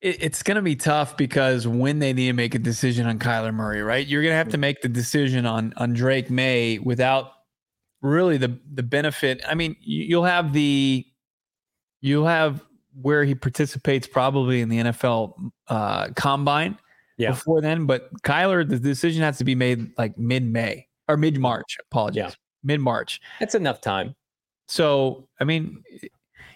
[0.00, 3.54] It's going to be tough because when they need to make a decision on Kyler
[3.54, 4.04] Murray, right?
[4.04, 7.30] You're going to have to make the decision on on Drake Maye without
[8.02, 9.40] really the the benefit.
[9.48, 11.06] I mean, you'll have the
[12.00, 12.64] you'll have
[13.00, 15.34] where he participates probably in the NFL
[15.68, 16.76] uh, combine
[17.22, 17.30] yeah.
[17.30, 17.86] before then.
[17.86, 21.78] But Kyler, the decision has to be made like mid May or mid March.
[21.90, 22.16] Apologies.
[22.16, 22.30] Yeah.
[22.64, 23.20] Mid March.
[23.40, 24.14] That's enough time.
[24.68, 25.82] So, I mean,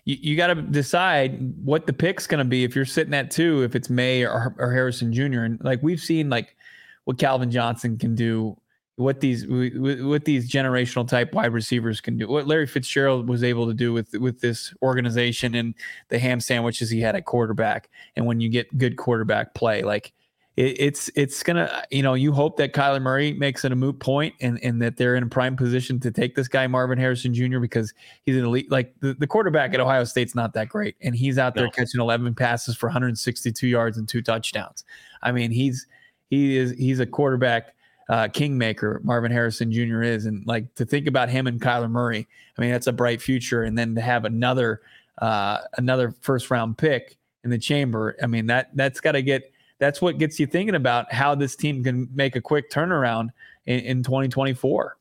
[0.04, 3.30] you, you got to decide what the pick's going to be if you're sitting at
[3.30, 5.40] two, if it's Maye or, or Harrison Jr.
[5.40, 6.56] And like we've seen, like
[7.04, 8.56] what Calvin Johnson can do,
[8.96, 13.66] what these what these generational type wide receivers can do, what Larry Fitzgerald was able
[13.66, 15.74] to do with with this organization and
[16.08, 20.14] the ham sandwiches he had at quarterback, and when you get good quarterback play, like
[20.56, 23.98] it, it's it's gonna you know you hope that Kyler Murray makes it a moot
[23.98, 27.34] point and and that they're in a prime position to take this guy Marvin Harrison
[27.34, 27.58] Jr.
[27.58, 27.92] because
[28.24, 31.38] he's an elite like the, the quarterback at Ohio State's not that great and he's
[31.38, 31.70] out there no.
[31.70, 34.84] catching 11 passes for 162 yards and two touchdowns.
[35.22, 35.86] I mean he's
[36.30, 37.74] he is he's a quarterback
[38.08, 40.02] uh, kingmaker Marvin Harrison Jr.
[40.02, 42.26] is and like to think about him and Kyler Murray.
[42.56, 44.80] I mean that's a bright future and then to have another
[45.18, 48.16] uh, another first round pick in the chamber.
[48.22, 51.56] I mean that that's got to get that's what gets you thinking about how this
[51.56, 53.28] team can make a quick turnaround
[53.66, 54.96] in, in 2024.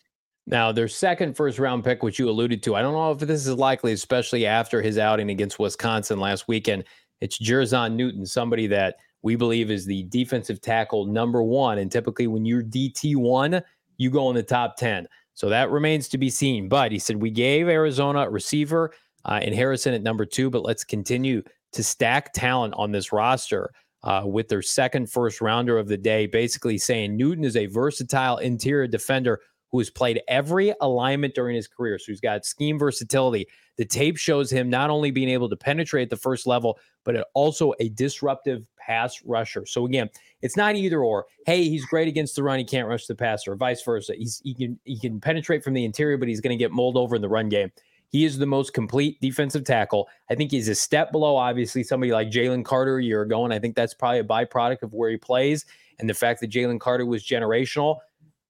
[0.48, 3.48] Now, their second first round pick, which you alluded to, I don't know if this
[3.48, 6.84] is likely, especially after his outing against Wisconsin last weekend.
[7.22, 11.80] It's Jer'Zhan Newton, somebody that we believe is the defensive tackle number one.
[11.80, 13.64] And typically, when you're DT1,
[13.98, 15.08] you go in the top 10.
[15.34, 16.70] So that remains to be seen.
[16.70, 18.94] But he said, We gave Arizona a receiver
[19.26, 23.72] uh, and Harrison at number two, but let's continue to stack talent on this roster
[24.06, 28.38] uh, with their second first rounder of the day, basically saying Newton is a versatile
[28.38, 29.42] interior defender
[29.72, 31.98] who has played every alignment during his career.
[31.98, 33.48] So he's got scheme versatility.
[33.78, 37.74] The tape shows him not only being able to penetrate the first level, but also
[37.80, 39.66] a disruptive pass rusher.
[39.66, 40.10] So again,
[40.42, 41.26] it's not either or.
[41.46, 44.14] Hey, he's great against the run, he can't rush the passer, or vice versa.
[44.16, 46.96] He's he can he can penetrate from the interior, but he's going to get mulled
[46.96, 47.72] over in the run game.
[48.10, 50.08] He is the most complete defensive tackle.
[50.30, 53.44] I think he's a step below, obviously, somebody like Jalen Carter a year ago.
[53.44, 55.66] And I think that's probably a byproduct of where he plays
[56.00, 57.98] and the fact that Jalen Carter was generational.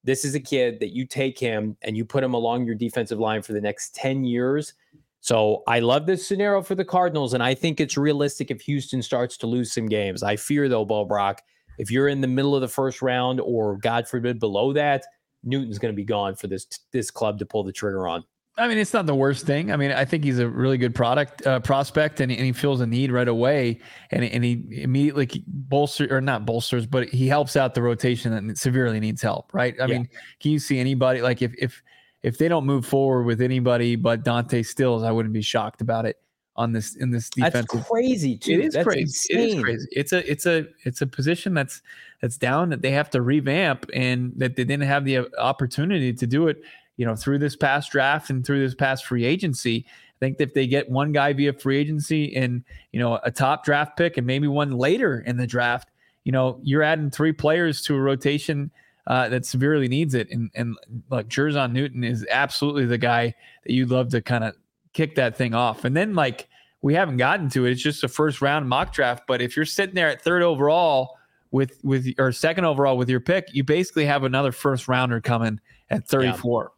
[0.04, 3.20] This is a kid that you take him and you put him along your defensive
[3.20, 4.74] line for the next 10 years.
[5.22, 7.34] So I love this scenario for the Cardinals.
[7.34, 10.22] And I think it's realistic if Houston starts to lose some games.
[10.22, 11.44] I fear, though, Bo Brack,
[11.80, 15.06] if you're in the middle of the first round or, God forbid, below that,
[15.44, 18.24] Newton's going to be gone for this this club to pull the trigger on.
[18.58, 19.72] I mean, it's not the worst thing.
[19.72, 22.80] I mean, I think he's a really good product uh, prospect, and, and he feels
[22.80, 23.80] a need right away,
[24.12, 28.58] and and he immediately bolsters or not bolsters, but he helps out the rotation that
[28.58, 29.54] severely needs help.
[29.54, 29.76] Right?
[29.80, 29.98] I yeah.
[29.98, 31.82] mean, can you see anybody like if if
[32.24, 36.06] if they don't move forward with anybody but Dante Stills, I wouldn't be shocked about
[36.06, 36.18] it
[36.56, 37.68] on this in this defense.
[37.72, 38.54] That's crazy too.
[38.54, 39.02] It is that's crazy.
[39.34, 39.38] Insane.
[39.38, 39.88] It is crazy.
[39.92, 41.82] It's a it's a it's a position that's
[42.22, 46.26] that's down that they have to revamp and that they didn't have the opportunity to
[46.26, 46.62] do it
[46.98, 49.86] you know, through this past draft and through this past free agency.
[49.88, 53.66] I think if they get one guy via free agency and, you know, a top
[53.66, 55.90] draft pick and maybe one later in the draft,
[56.24, 58.72] you know, you're adding three players to a rotation
[59.08, 60.30] uh, that severely needs it.
[60.32, 60.78] And, and
[61.10, 63.36] like Jer'Zhan Newton is absolutely the guy
[63.66, 64.56] that you'd love to kind of
[64.94, 65.86] kick that thing off.
[65.86, 66.48] And then, like,
[66.82, 67.72] we haven't gotten to it.
[67.72, 69.26] It's just a first round mock draft.
[69.28, 71.18] But if you're sitting there at third overall
[71.52, 75.60] with, with, or second overall with your pick, you basically have another first rounder coming
[75.90, 76.64] at 34.
[76.64, 76.75] Yeah.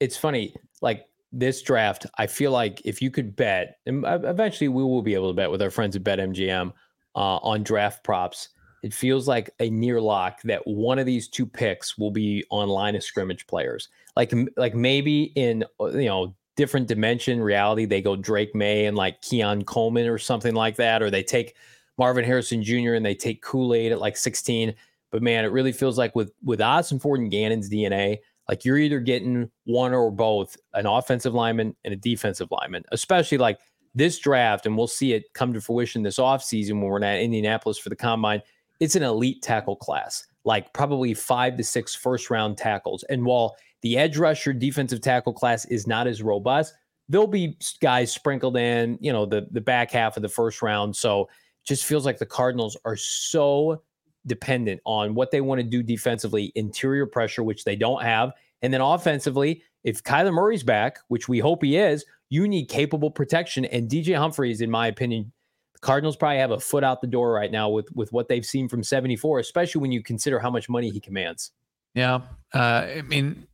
[0.00, 0.54] It's funny.
[0.82, 5.14] Like this draft, I feel like if you could bet, and eventually we will be
[5.14, 6.72] able to bet with our friends at BetMGM
[7.14, 8.50] uh, on draft props.
[8.82, 12.68] It feels like a near lock that one of these two picks will be on
[12.68, 13.88] line of scrimmage players.
[14.14, 18.96] Like, like maybe in uh, you know different dimension reality, they go Drake Maye and
[18.96, 21.56] like Keon Coleman or something like that, or they take
[21.98, 22.94] Marvin Harrison Jr.
[22.94, 24.74] and they take Kool Aid at like 16.
[25.10, 28.18] But man, it really feels like with with Ossenfort and Gannon's DNA,
[28.48, 33.38] like you're either getting one or both an offensive lineman and a defensive lineman, especially
[33.38, 33.58] like
[33.94, 37.78] this draft, and we'll see it come to fruition this offseason when we're at Indianapolis
[37.78, 38.42] for the combine.
[38.80, 43.04] It's an elite tackle class, like probably five to six first round tackles.
[43.04, 46.74] And while the edge rusher defensive tackle class is not as robust,
[47.08, 50.96] there'll be guys sprinkled in, you know, the the back half of the first round.
[50.96, 51.28] So
[51.64, 53.82] just feels like the Cardinals are so
[54.26, 58.32] dependent on what they want to do defensively, interior pressure, which they don't have.
[58.62, 63.10] And then offensively, if Kyler Murray's back, which we hope he is, you need capable
[63.10, 63.64] protection.
[63.66, 65.32] And DJ Humphries, in my opinion,
[65.74, 68.46] the Cardinals probably have a foot out the door right now with, with what they've
[68.46, 71.52] seen from 74, especially when you consider how much money he commands.
[71.94, 72.22] Yeah.
[72.54, 73.46] Uh, I mean,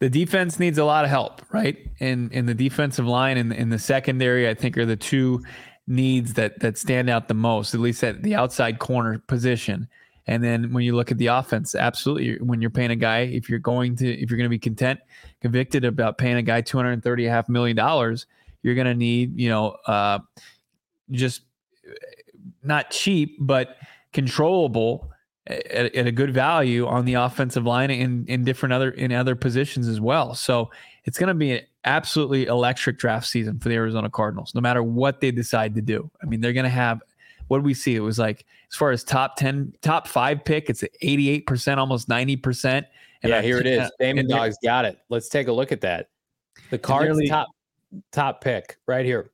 [0.00, 1.78] the defense needs a lot of help, right?
[2.00, 5.42] And in the defensive line and in the secondary, I think are the two
[5.86, 9.88] needs that that stand out the most, at least at the outside corner position.
[10.30, 13.50] And then when you look at the offense, absolutely, when you're paying a guy, if
[13.50, 15.00] you're going to, if you're going to be content,
[15.40, 18.26] convicted about paying a guy 230 half million dollars,
[18.62, 20.20] you're going to need, you know, uh,
[21.10, 21.42] just
[22.62, 23.76] not cheap, but
[24.12, 25.10] controllable
[25.48, 29.34] at, at, a good value on the offensive line in in different other in other
[29.34, 30.36] positions as well.
[30.36, 30.70] So
[31.06, 34.84] it's going to be an absolutely electric draft season for the Arizona Cardinals, no matter
[34.84, 36.08] what they decide to do.
[36.22, 37.02] I mean, they're going to have
[37.48, 37.96] what we see?
[37.96, 42.84] It was like as far as top 10, top five pick, it's 88%, almost 90%.
[43.22, 43.90] And yeah, here it is.
[43.98, 44.98] Damon Dogs got it.
[45.08, 46.08] Let's take a look at that.
[46.70, 47.48] The Cards nearly, top
[48.12, 49.30] top pick right here.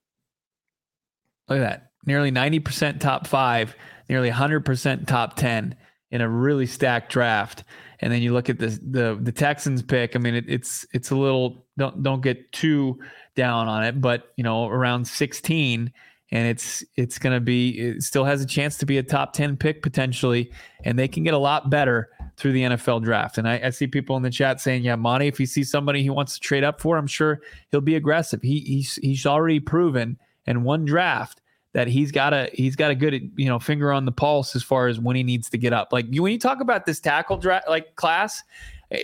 [1.49, 1.91] Look at that.
[2.07, 3.77] Nearly 90% top five,
[4.09, 5.77] nearly 100% top 10
[6.11, 7.65] in a really stacked draft.
[8.01, 10.17] And then you look at the the the Texans pick.
[10.17, 12.99] I mean, it, it's it's a little don't don't get too
[13.35, 15.93] down on it, but you know, around 16
[16.33, 19.33] and it's it's going to be it still has a chance to be a top
[19.33, 20.51] 10 pick potentially
[20.85, 23.87] and they can get a lot better through the NFL draft and I, I, see
[23.87, 26.65] people in the chat saying yeah Monti if he sees somebody he wants to trade
[26.65, 31.43] up for I'm sure he'll be aggressive he he's, he's already proven in one draft
[31.73, 34.63] that he's got a he's got a good you know finger on the pulse as
[34.63, 37.37] far as when he needs to get up like when you talk about this tackle
[37.37, 38.43] draft like class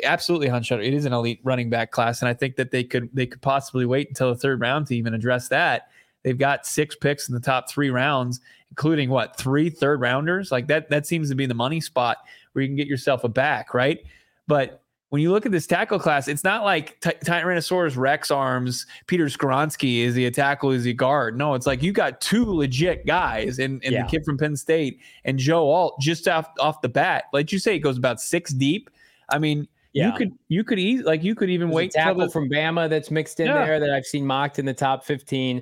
[0.04, 0.84] absolutely Hunshutter.
[0.84, 3.42] It is an elite running back class, and I think that they could they could
[3.42, 5.88] possibly wait until the third round to even address that.
[6.22, 10.52] They've got six picks in the top three rounds, including what three third rounders.
[10.52, 12.18] Like that, that seems to be the money spot
[12.52, 14.00] where you can get yourself a back, right?
[14.46, 18.86] But when you look at this tackle class, it's not like Ty- Tyrannosaurus Rex arms,
[19.06, 21.36] Peter Skoronski is he a tackle, is he a guard?
[21.36, 24.04] No, it's like you got two legit guys and, and yeah.
[24.04, 27.24] the kid from Penn State and Joe Alt just off off the bat.
[27.34, 28.88] Like you say, it goes about six deep.
[29.28, 30.06] I mean, yeah.
[30.06, 32.88] you could you could eat like you could even There's wait tackle the, from Bama
[32.88, 33.66] that's mixed in yeah.
[33.66, 35.60] there that I've seen mocked in the top 15.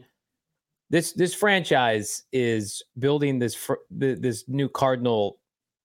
[0.90, 5.38] This this franchise is building this fr- this new Cardinal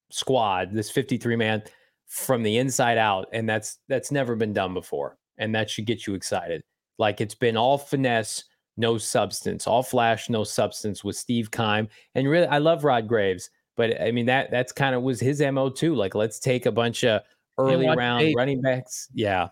[0.09, 1.63] squad, this 53 man
[2.07, 6.07] from the inside out and that's that's never been done before and that should get
[6.07, 6.63] you excited.
[6.97, 8.45] Like it's been all finesse,
[8.77, 11.87] no substance, all flash, no substance with Steve Keim.
[12.15, 15.41] And really I love Rod Graves, but I mean that that's kind of was his
[15.41, 15.95] MO too.
[15.95, 17.21] Like let's take a bunch of
[17.57, 18.35] early round tape.
[18.37, 19.09] running backs.
[19.13, 19.49] Yeah.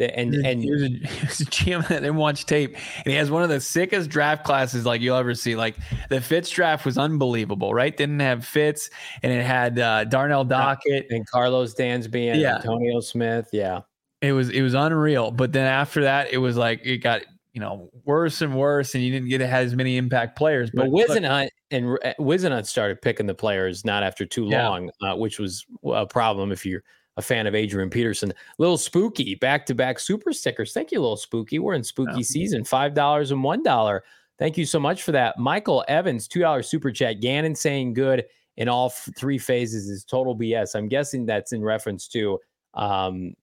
[0.00, 3.14] And and he was, a, he was a GM that didn't watch tape, and he
[3.14, 5.56] has one of the sickest draft classes like you'll ever see.
[5.56, 5.76] Like
[6.08, 7.94] the Fitz draft was unbelievable, right?
[7.94, 8.90] Didn't have Fitz,
[9.22, 12.56] and it had uh, Darnell Dockett and Karlos Dansby and yeah.
[12.56, 13.48] Antonio Smith.
[13.52, 13.80] Yeah,
[14.22, 15.30] it was it was unreal.
[15.30, 17.22] But then after that, it was like it got
[17.52, 20.70] you know worse and worse, and you didn't get to have as many impact players.
[20.72, 25.12] But, but Whisenhunt and uh, Whisenhunt started picking the players not after too long, yeah.
[25.12, 26.82] uh, which was a problem if you're
[27.20, 28.32] a fan of Adrian Peterson.
[28.58, 30.72] Little Spooky, back to back super stickers.
[30.72, 31.58] Thank you, Little Spooky.
[31.58, 32.64] We're in spooky season.
[32.64, 34.02] Five dollars and one dollar.
[34.38, 35.38] Thank you so much for that.
[35.38, 37.20] Michael Evans, two dollar super chat.
[37.20, 38.24] Gannon saying good
[38.56, 40.74] in all f- three phases is total BS.
[40.74, 42.38] I'm guessing that's in reference to
[42.74, 43.34] um,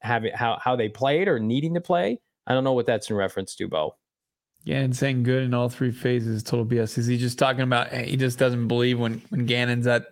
[0.00, 2.18] having how how they played or needing to play.
[2.46, 3.96] I don't know what that's in reference to, Bo.
[4.66, 6.98] And saying good in all three phases is total BS.
[6.98, 10.06] Is he just talking about he just doesn't believe when when Gannon's at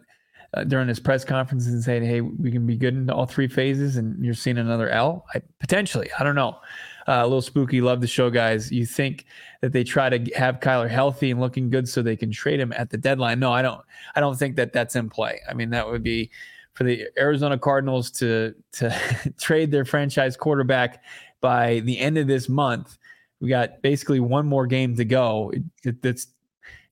[0.54, 3.48] uh, during his press conferences and saying, "Hey, we can be good in all three
[3.48, 5.26] phases," and you're seeing another L?
[5.34, 6.58] I, potentially, I don't know.
[7.06, 7.80] Uh, a little spooky.
[7.80, 8.72] Love the show, guys.
[8.72, 9.26] You think
[9.60, 12.72] that they try to have Kyler healthy and looking good so they can trade him
[12.72, 13.40] at the deadline?
[13.40, 13.82] No, I don't.
[14.14, 15.40] I don't think that that's in play.
[15.48, 16.30] I mean, that would be
[16.72, 21.02] for the Arizona Cardinals to to trade their franchise quarterback
[21.40, 22.96] by the end of this month.
[23.40, 25.50] We got basically one more game to go.
[25.50, 26.28] It, it, that's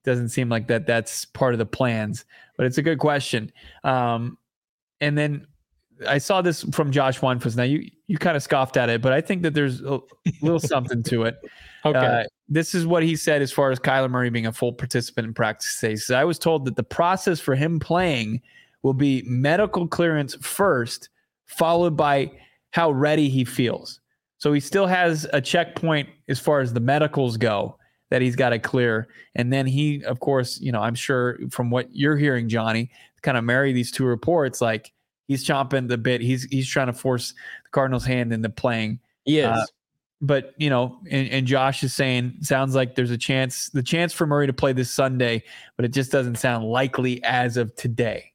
[0.05, 2.24] doesn't seem like that that's part of the plans,
[2.57, 3.53] but it's a good question.
[3.84, 4.38] Um,
[5.00, 5.46] and then
[6.07, 7.57] I saw this from Josh Weinfuss.
[7.57, 10.00] Now you you kind of scoffed at it, but I think that there's a
[10.40, 11.36] little something to it.
[11.84, 11.98] Okay.
[11.98, 15.26] Uh, this is what he said as far as Kyler Murray being a full participant
[15.26, 15.96] in practice today.
[15.96, 18.42] So I was told that the process for him playing
[18.82, 21.09] will be medical clearance first,
[21.46, 22.30] followed by
[22.70, 24.00] how ready he feels.
[24.38, 27.78] So he still has a checkpoint as far as the medicals go
[28.12, 29.08] that he's got to clear.
[29.36, 32.90] And then he, of course, you know, I'm sure from what you're hearing, Johnny,
[33.22, 34.92] kind of marry these two reports, like
[35.28, 36.20] he's chomping the bit.
[36.20, 39.00] He's he's trying to force the Cardinals' hand into playing.
[39.24, 39.46] He is.
[39.46, 39.64] Uh,
[40.20, 44.12] but you know, and, and, Josh is saying sounds like there's a chance, the chance
[44.12, 45.42] for Murray to play this Sunday,
[45.76, 48.30] but it just doesn't sound likely as of today.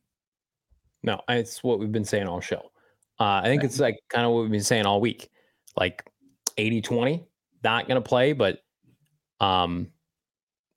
[1.03, 2.71] No, it's what we've been saying all show.
[3.19, 5.29] Uh, I think it's like kind of what we've been saying all week,
[5.75, 6.03] like
[6.57, 7.23] 80 20,
[7.63, 8.63] not going to play, but
[9.39, 9.87] um,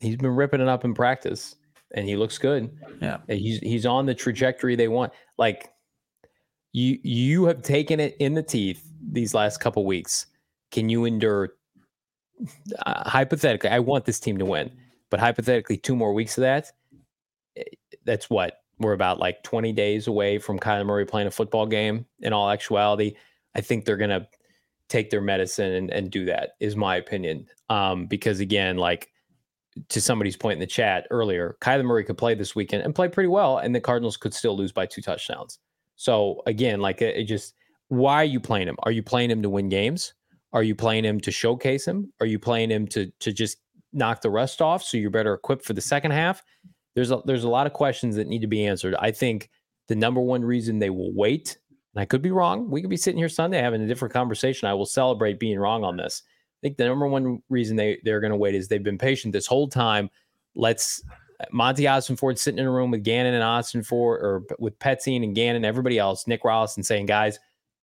[0.00, 1.56] he's been ripping it up in practice,
[1.94, 2.70] and he looks good.
[3.00, 5.12] Yeah, he's he's on the trajectory they want.
[5.38, 5.70] Like
[6.72, 10.26] you you have taken it in the teeth these last couple weeks.
[10.70, 11.50] Can you endure?
[12.86, 14.70] Uh, hypothetically, I want this team to win,
[15.10, 16.72] but hypothetically, two more weeks of that.
[17.56, 17.64] Eh,
[18.04, 22.06] that's what we're about like 20 days away from Kyler Murray playing a football game.
[22.20, 23.14] In all actuality,
[23.54, 24.26] I think they're gonna
[24.90, 26.50] take their medicine and, and do that.
[26.60, 27.46] Is my opinion.
[27.70, 29.08] Um, because again, like
[29.88, 33.08] to somebody's point in the chat earlier, Kyler Murray could play this weekend and play
[33.08, 35.58] pretty well, and the Cardinals could still lose by two touchdowns.
[35.96, 37.54] So again, like it, it just
[37.88, 38.76] why are you playing him?
[38.82, 40.14] Are you playing him to win games?
[40.52, 42.12] Are you playing him to showcase him?
[42.20, 43.58] Are you playing him to to just
[43.92, 46.42] knock the rust off so you're better equipped for the second half?
[46.94, 48.94] There's a there's a lot of questions that need to be answered.
[48.98, 49.50] I think
[49.88, 51.58] the number one reason they will wait,
[51.94, 52.70] and I could be wrong.
[52.70, 54.68] We could be sitting here Sunday having a different conversation.
[54.68, 56.22] I will celebrate being wrong on this.
[56.26, 59.32] I think the number one reason they they're going to wait is they've been patient
[59.32, 60.10] this whole time.
[60.54, 61.02] Let's
[61.40, 61.86] uh, Monti
[62.16, 65.98] Ford sitting in a room with Gannon and Ossenfort or with Petzing and Gannon, everybody
[65.98, 67.38] else, Nick Rallis, and saying, guys,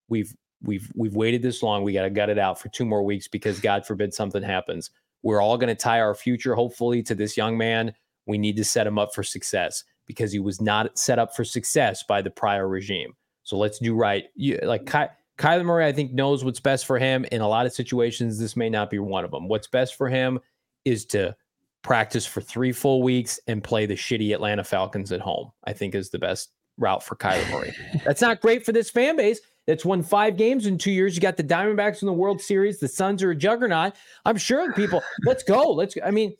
[0.10, 1.84] we've we've we've waited this long.
[1.84, 4.91] We got to gut it out for two more weeks because God forbid something happens.
[5.24, 7.93] We're all going to tie our future, hopefully, to this young man.
[8.28, 11.43] We need to set him up for success because he was not set up for
[11.43, 13.14] success by the prior regime.
[13.48, 14.26] So let's do right.
[14.36, 17.26] You, like Ky- Kyler Murray, I think, knows what's best for him.
[17.32, 19.48] In a lot of situations, this may not be one of them.
[19.48, 20.38] What's best for him
[20.84, 21.34] is to
[21.82, 25.50] practice for three full weeks and play the shitty Atlanta Falcons at home.
[25.64, 27.74] I think is the best route for Kyler Murray.
[28.04, 29.39] That's not great for this fan base.
[29.66, 31.16] That's won five games in two years.
[31.16, 32.82] You got the Diamondbacks in the World Series.
[32.82, 33.93] The Suns are a juggernaut.
[34.26, 35.02] I'm sure people.
[35.24, 35.72] let's go.
[35.72, 35.95] Let's.
[36.06, 36.36] I mean,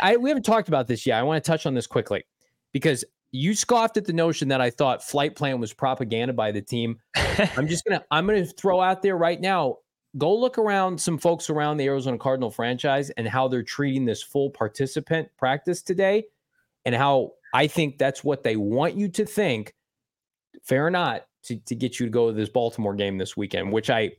[0.00, 1.18] I we haven't talked about this yet.
[1.18, 2.22] I want to touch on this quickly
[2.72, 3.04] because
[3.34, 7.00] you scoffed at the notion that I thought flight plan was propaganda by the team.
[7.56, 9.78] I'm just gonna I'm gonna throw out there right now.
[10.16, 14.22] Go look around some folks around the Arizona Cardinal franchise and how they're treating this
[14.22, 16.26] full participant practice today,
[16.84, 19.74] and how I think that's what they want you to think.
[20.62, 23.72] Fair or not, to, to get you to go to this Baltimore game this weekend,
[23.72, 24.12] which I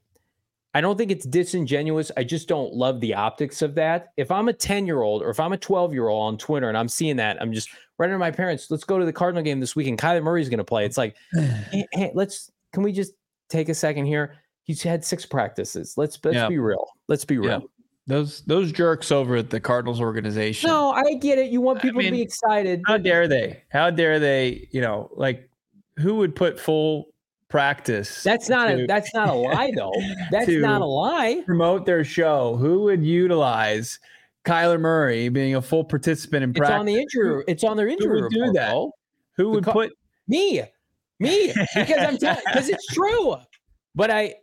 [0.74, 2.12] I don't think it's disingenuous.
[2.18, 4.08] I just don't love the optics of that.
[4.18, 6.68] If I'm a 10 year old or if I'm a 12 year old on Twitter
[6.68, 9.44] and I'm seeing that, I'm just running under my parents, let's go to the Cardinal
[9.44, 10.00] game this weekend.
[10.00, 10.86] Kyler Murray's going to play.
[10.86, 13.14] It's like, hey, hey, let's, can we just
[13.50, 14.36] take a second here?
[14.64, 15.94] He's had six practices.
[15.98, 16.48] Let's, let's yeah.
[16.48, 16.88] be real.
[17.08, 17.60] Let's be real.
[17.62, 17.68] Yeah.
[18.08, 20.70] Those those jerks over at the Cardinals organization.
[20.70, 21.50] No, I get it.
[21.50, 22.84] You want people I mean, to be excited.
[22.86, 23.64] How dare they?
[23.70, 24.68] How dare they?
[24.70, 25.50] You know, like
[25.98, 27.08] who would put full
[27.50, 28.22] practice.
[28.22, 29.94] That's not to, a that's not a lie though.
[30.32, 31.42] That's not a lie.
[31.46, 32.58] Promote their show.
[32.58, 34.00] Who would utilize
[34.46, 36.76] Kyler Murray being a full participant in it's practice?
[36.76, 37.44] It's on the injury.
[37.48, 38.20] It's on their injury.
[38.20, 38.72] Who would do that?
[38.72, 38.92] Though.
[39.38, 39.92] Who would put
[40.28, 40.64] me?
[41.20, 43.36] Me because I'm telling because it's true.
[43.94, 44.36] But I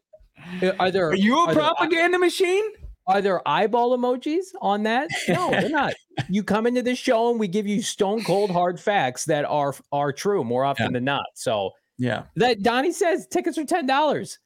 [0.80, 2.64] are there Are you a propaganda there, machine?
[3.06, 5.10] Are there eyeball emojis on that?
[5.28, 5.92] No, they're not.
[6.28, 9.74] You come into this show and we give you stone cold hard facts that are
[9.90, 10.92] are true more often yeah.
[10.92, 11.26] than not.
[11.34, 12.24] So yeah.
[12.36, 14.38] That Donnie says tickets are ten dollars.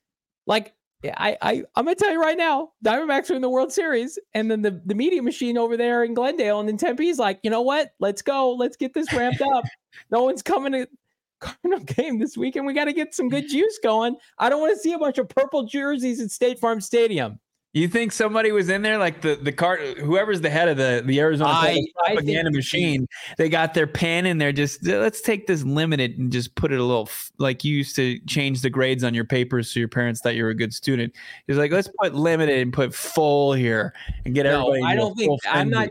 [0.46, 0.74] Like
[1.16, 4.50] I, I I'm gonna tell you right now, Diamondbacks are in the World Series, and
[4.50, 7.50] then the, the media machine over there in Glendale and in Tempe is like, you
[7.50, 7.92] know what?
[7.98, 8.52] Let's go.
[8.52, 9.64] Let's get this ramped up.
[10.10, 10.88] no one's coming to
[11.40, 12.66] Cardinal game this weekend.
[12.66, 14.16] We got to get some good juice going.
[14.38, 17.38] I don't want to see a bunch of purple jerseys at State Farm Stadium.
[17.76, 21.02] You think somebody was in there, like the the cart, whoever's the head of the
[21.04, 23.06] the Arizona I, propaganda I machine?
[23.36, 26.80] They got their pen and they're just let's take this limited and just put it
[26.80, 27.06] a little
[27.36, 30.44] like you used to change the grades on your papers so your parents thought you
[30.44, 31.12] were a good student.
[31.46, 33.92] He's like, let's put limited and put full here
[34.24, 34.94] and get no, everybody.
[34.94, 35.90] I don't think I'm not.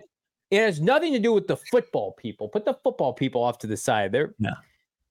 [0.50, 2.48] It has nothing to do with the football people.
[2.48, 4.12] Put the football people off to the side.
[4.12, 4.54] They're no.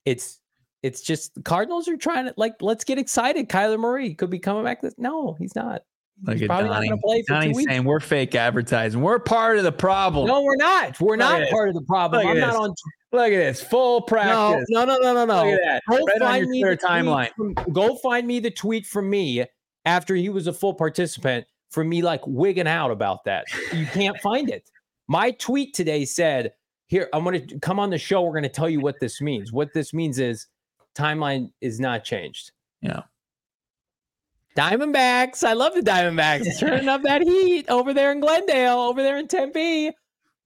[0.06, 0.40] It's
[0.82, 3.48] it's just the Cardinals are trying to like let's get excited.
[3.48, 4.82] Kyler Murray could be coming back.
[4.82, 5.84] This no, he's not.
[6.22, 6.90] Look He's at Donnie.
[7.26, 9.00] Donnie's saying we're fake advertising.
[9.00, 10.26] We're part of the problem.
[10.26, 10.98] No, we're not.
[11.00, 12.26] We're look not part of the problem.
[12.26, 12.74] I'm not on.
[13.12, 14.66] Look at this full practice.
[14.68, 15.50] No, no, no, no, no.
[15.50, 15.82] Look at that.
[15.88, 17.30] Go right find me the timeline.
[17.36, 19.44] From, go find me the tweet from me
[19.84, 23.44] after he was a full participant for me like wigging out about that.
[23.72, 24.70] You can't find it.
[25.08, 26.52] My tweet today said,
[26.86, 28.22] "Here, I'm going to come on the show.
[28.22, 29.52] We're going to tell you what this means.
[29.52, 30.46] What this means is
[30.96, 33.02] timeline is not changed." Yeah.
[34.56, 35.42] Diamondbacks.
[35.42, 36.58] I love the Diamondbacks.
[36.60, 39.90] Turning up that heat over there in Glendale, over there in Tempe.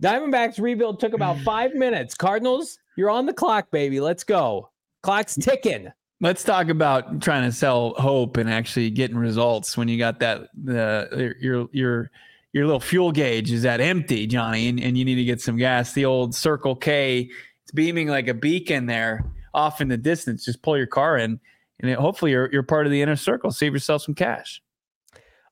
[0.03, 2.15] Diamondbacks rebuild took about five minutes.
[2.15, 4.01] Cardinals, you're on the clock, baby.
[4.01, 4.71] Let's go.
[5.03, 5.93] Clock's ticking.
[6.21, 10.49] Let's talk about trying to sell hope and actually getting results when you got that
[10.53, 12.11] the your your
[12.53, 15.57] your little fuel gauge is that empty, Johnny, and, and you need to get some
[15.57, 15.93] gas.
[15.93, 17.31] The old Circle K,
[17.63, 20.45] it's beaming like a beacon there off in the distance.
[20.45, 21.39] Just pull your car in
[21.81, 23.51] and it, hopefully you're you're part of the inner circle.
[23.51, 24.63] Save yourself some cash.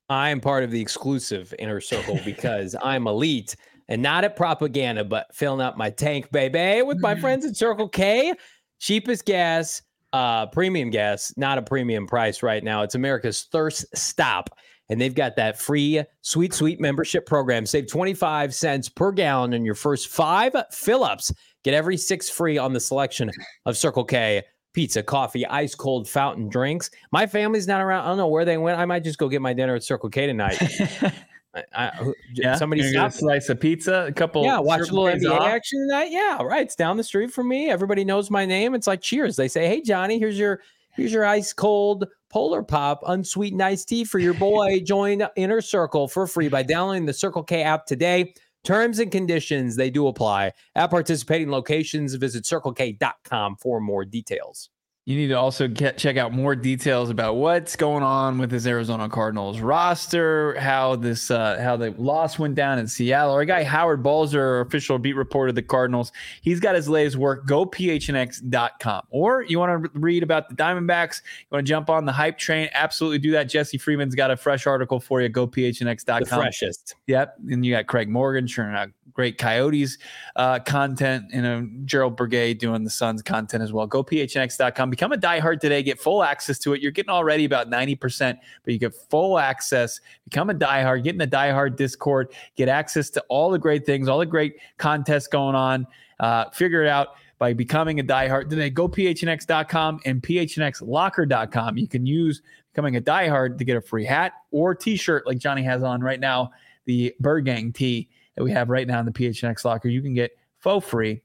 [0.09, 3.57] I'm part of the exclusive inner circle because I'm elite
[3.89, 7.89] and not at propaganda, but filling up my tank, baby, with my friends at Circle
[7.89, 8.35] K.
[8.79, 12.83] Cheapest gas, uh, premium gas, not a premium price right now.
[12.83, 14.51] It's America's thirst stop.
[14.89, 17.66] And they've got that free sweet, sweet membership program.
[17.66, 21.33] Save 25 cents per gallon on your first five fill ups.
[21.64, 23.31] Get every six free on the selection
[23.64, 24.45] of Circle K
[24.77, 26.91] pizza, coffee, ice cold fountain drinks.
[27.11, 28.05] My family's not around.
[28.05, 28.79] I don't know where they went.
[28.79, 30.62] I might just go get my dinner at Circle K tonight.
[31.55, 33.11] I, I, yeah, somebody stop.
[33.11, 34.45] a slice of pizza, a couple.
[34.45, 35.49] Yeah, watch a little NBA off.
[35.49, 36.11] action tonight.
[36.11, 36.66] Yeah, right.
[36.66, 37.70] It's down the street from me.
[37.70, 38.74] Everybody knows my name.
[38.74, 39.37] It's like Cheers.
[39.37, 40.61] They say, "Hey, Johnny, here's your
[40.93, 46.09] here's your ice cold Polar Pop unsweetened iced tea for your boy." Join Inner Circle
[46.09, 48.35] for free by downloading the Circle K app today.
[48.66, 50.50] Terms and conditions, they do apply.
[50.74, 54.70] At participating locations, visit circlek.com for more details.
[55.07, 58.66] You need to also get, check out more details about what's going on with this
[58.66, 63.32] Arizona Cardinals roster, how this uh, how the loss went down in Seattle.
[63.32, 66.11] Our guy Howard Balzer, official beat reporter of the Cardinals,
[66.42, 67.46] he's got his latest work.
[67.46, 69.02] Go phnx.com.
[69.11, 72.36] Or you want to read about the Diamondbacks, you want to jump on the hype
[72.36, 73.44] train, absolutely do that.
[73.44, 75.28] Jesse Friedman's got a fresh article for you.
[75.28, 76.18] Go phnx.com.
[76.18, 76.96] The freshest.
[77.07, 77.36] Yep.
[77.48, 79.96] And you got Craig Morgan churning out great Coyotes
[80.36, 83.86] uh, content, and know, Gerald Bourguet doing the Suns content as well.
[83.86, 84.90] Go phnx.com.
[84.90, 85.82] Become a diehard today.
[85.82, 86.82] Get full access to it.
[86.82, 90.00] You're getting already about 90%, but you get full access.
[90.24, 91.02] Become a diehard.
[91.02, 92.32] Get in the diehard Discord.
[92.56, 95.86] Get access to all the great things, all the great contests going on.
[96.20, 97.08] Uh, figure it out
[97.38, 98.70] by becoming a diehard today.
[98.70, 101.78] Go phnx.com and phnxlocker.com.
[101.78, 102.42] You can use
[102.72, 106.20] becoming a diehard to get a free hat or t-shirt like Johnny has on right
[106.20, 106.50] now,
[106.84, 109.89] the Bird Gang tee that we have right now in the PHNX locker.
[109.89, 111.22] You can get faux free.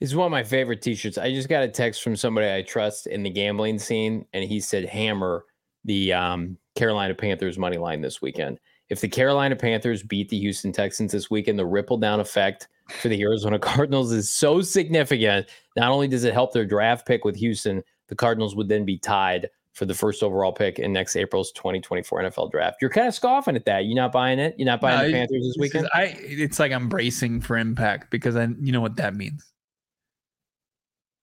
[0.00, 1.16] This is one of my favorite t-shirts.
[1.16, 4.58] I just got a text from somebody I trust in the gambling scene, and he
[4.58, 5.44] said hammer
[5.84, 8.58] the um, Carolina Panthers money line this weekend.
[8.88, 12.68] If the Carolina Panthers beat the Houston Texans this weekend, the ripple down effect
[13.00, 15.48] for the Arizona Cardinals is so significant.
[15.76, 18.98] Not only does it help their draft pick with Houston, The Cardinals would then be
[18.98, 22.76] tied for the first overall pick in next April's 2024 NFL draft.
[22.80, 23.86] You're kind of scoffing at that.
[23.86, 24.54] You're not buying it.
[24.58, 25.88] You're not buying no, the Panthers this weekend.
[25.94, 26.14] I.
[26.20, 29.50] It's like I'm bracing for impact because I, you know what that means.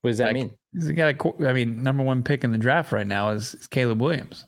[0.02, 0.52] What does that like, mean?
[0.74, 3.68] He's got a, I mean, number one pick in the draft right now is, is
[3.68, 4.46] Caleb Williams.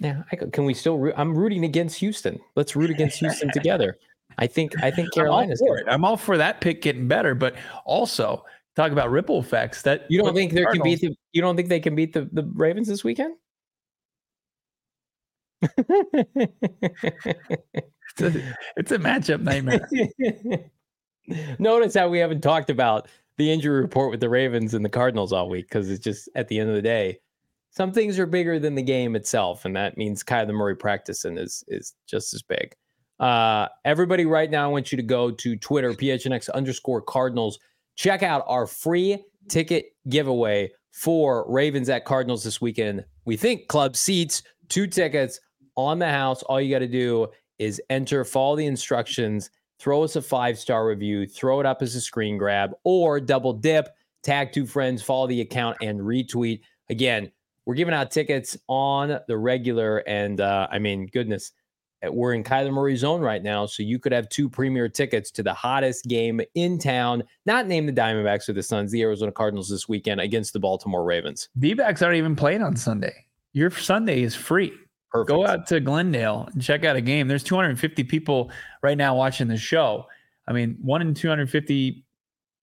[0.00, 0.98] Yeah, I, can we still?
[0.98, 2.40] Root, I'm rooting against Houston.
[2.56, 3.98] Let's root against Houston together.
[4.38, 4.72] I think.
[4.82, 5.60] I think Carolina's.
[5.66, 8.44] I'm all, I'm all for that pick getting better, but also
[8.78, 9.82] talk about ripple effects.
[9.82, 12.28] That you don't think they can beat the you don't think they can beat the,
[12.32, 13.34] the Ravens this weekend?
[15.62, 15.82] it's,
[18.20, 19.88] a, it's a matchup nightmare.
[21.58, 23.08] Notice how we haven't talked about
[23.38, 26.46] the injury report with the Ravens and the Cardinals all week because it's just at
[26.46, 27.18] the end of the day,
[27.70, 31.64] some things are bigger than the game itself, and that means Kyler Murray practicing is
[31.68, 32.74] is just as big.
[33.18, 37.58] Uh, everybody, right now, I want you to go to Twitter, PHNX underscore Cardinals
[37.98, 39.18] check out our free
[39.48, 43.04] ticket giveaway for Ravens at Cardinals this weekend.
[43.24, 45.40] We think club seats, two tickets
[45.76, 46.42] on the house.
[46.44, 47.26] All you got to do
[47.58, 51.96] is enter, follow the instructions, throw us a five star review, throw it up as
[51.96, 53.88] a screen grab, or double dip,
[54.22, 56.60] tag two friends, follow the account, and retweet.
[56.90, 57.32] Again,
[57.66, 59.98] we're giving out tickets on the regular.
[60.06, 61.50] And uh, I mean, goodness,
[62.04, 65.42] we're in Kyler Murray's zone right now, so you could have two premier tickets to
[65.42, 67.24] the hottest game in town.
[67.46, 71.04] Not name the Diamondbacks or the Suns, the Arizona Cardinals this weekend against the Baltimore
[71.04, 71.48] Ravens.
[71.58, 73.26] D-backs aren't even playing on Sunday.
[73.52, 74.72] Your Sunday is free.
[75.10, 75.28] Perfect.
[75.28, 77.28] Go out to Glendale and check out a game.
[77.28, 78.50] There's 250 people
[78.82, 80.06] right now watching the show.
[80.46, 82.04] I mean, one in 250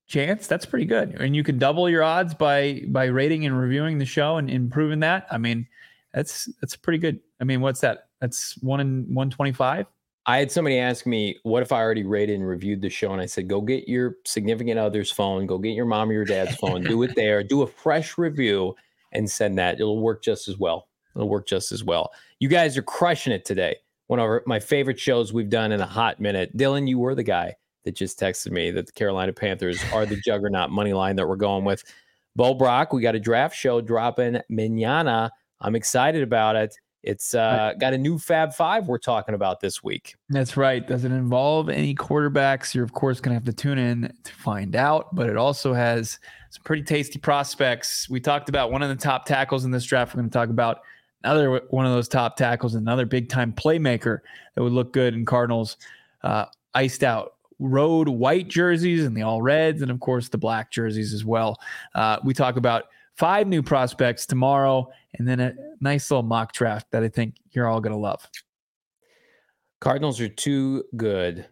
[0.08, 0.48] chance.
[0.48, 4.06] That's pretty good, and you can double your odds by by rating and reviewing the
[4.06, 5.28] show and improving that.
[5.32, 5.68] I mean,
[6.14, 7.20] that's that's pretty good.
[7.42, 8.05] I mean, what's that?
[8.22, 9.86] That's one in 125.
[10.28, 13.12] I had somebody ask me, what if I already rated and reviewed the show?
[13.12, 16.26] And I said, go get your significant other's phone, go get your mom or your
[16.26, 18.76] dad's phone, do it there, do a fresh review
[19.12, 19.76] and send that.
[19.76, 20.88] It'll work just as well.
[21.16, 22.12] It'll work just as well.
[22.40, 23.76] You guys are crushing it today.
[24.08, 26.58] One of our, my favorite shows we've done in a hot minute.
[26.58, 30.18] Dylan, you were the guy that just texted me that the Carolina Panthers are the
[30.26, 31.84] juggernaut money line that we're going with.
[32.36, 35.32] Bo Brack, we got a draft show dropping manana.
[35.62, 36.76] I'm excited about it.
[37.06, 40.16] It's uh, got a new Fab Five we're talking about this week.
[40.30, 40.86] That's right.
[40.86, 42.74] Does it involve any quarterbacks?
[42.74, 45.72] You're, of course, going to have to tune in to find out, but it also
[45.74, 48.10] has some pretty tasty prospects.
[48.10, 50.16] We talked about one of the top tackles in this draft.
[50.16, 50.80] We're going to talk about
[51.24, 54.20] another one of those top tackles, another big time playmaker
[54.56, 55.78] that would look good in Cardinals
[56.24, 60.72] uh, iced out road white jerseys and the all reds, and of course the black
[60.72, 61.60] jerseys as well.
[61.94, 62.86] Uh, we talk about
[63.16, 67.68] five new prospects tomorrow, and then a nice little mock draft that I think you're
[67.68, 68.28] all going to love.
[69.82, 71.46] Cardinals are too good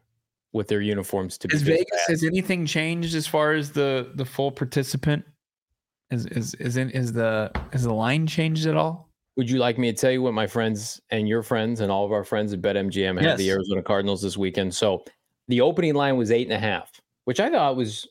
[0.54, 1.58] with their uniforms to be.
[1.58, 5.26] Vegas has anything changed as far as the the full participant?
[6.12, 9.10] Is is is in, is the is the line changed at all?
[9.36, 12.06] Would you like me to tell you what my friends and your friends and all
[12.06, 13.38] of our friends at BetMGM have yes.
[13.40, 14.76] the Arizona Cardinals this weekend?
[14.76, 15.04] So
[15.48, 18.08] the opening line was eight and a half, which I thought was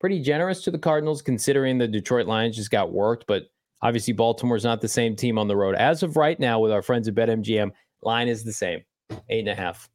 [0.00, 3.26] pretty generous to the Cardinals considering the Detroit Lions just got worked.
[3.28, 3.44] But
[3.82, 5.76] obviously, Baltimore's not the same team on the road.
[5.76, 7.70] As of right now, with our friends at BetMGM,
[8.02, 8.80] line is the same
[9.28, 9.88] eight and a half.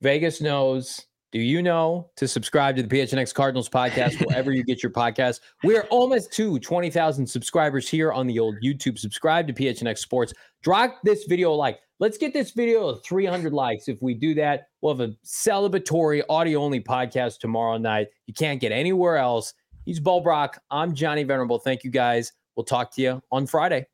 [0.00, 1.00] Vegas knows.
[1.32, 5.40] Do you know to subscribe to the PHNX Cardinals podcast wherever you get your podcast?
[5.64, 8.98] We're almost to 20,000 subscribers here on the old YouTube.
[8.98, 10.34] Subscribe to PHNX Sports.
[10.62, 11.78] Drop this video a like.
[12.02, 13.86] Let's get this video to 300 likes.
[13.86, 18.08] If we do that, we'll have a celebratory audio only podcast tomorrow night.
[18.26, 19.54] You can't get anywhere else.
[19.84, 20.60] He's Bo Brack.
[20.68, 21.60] I'm Johnny Venerable.
[21.60, 22.32] Thank you guys.
[22.56, 23.86] We'll talk to you on Friday.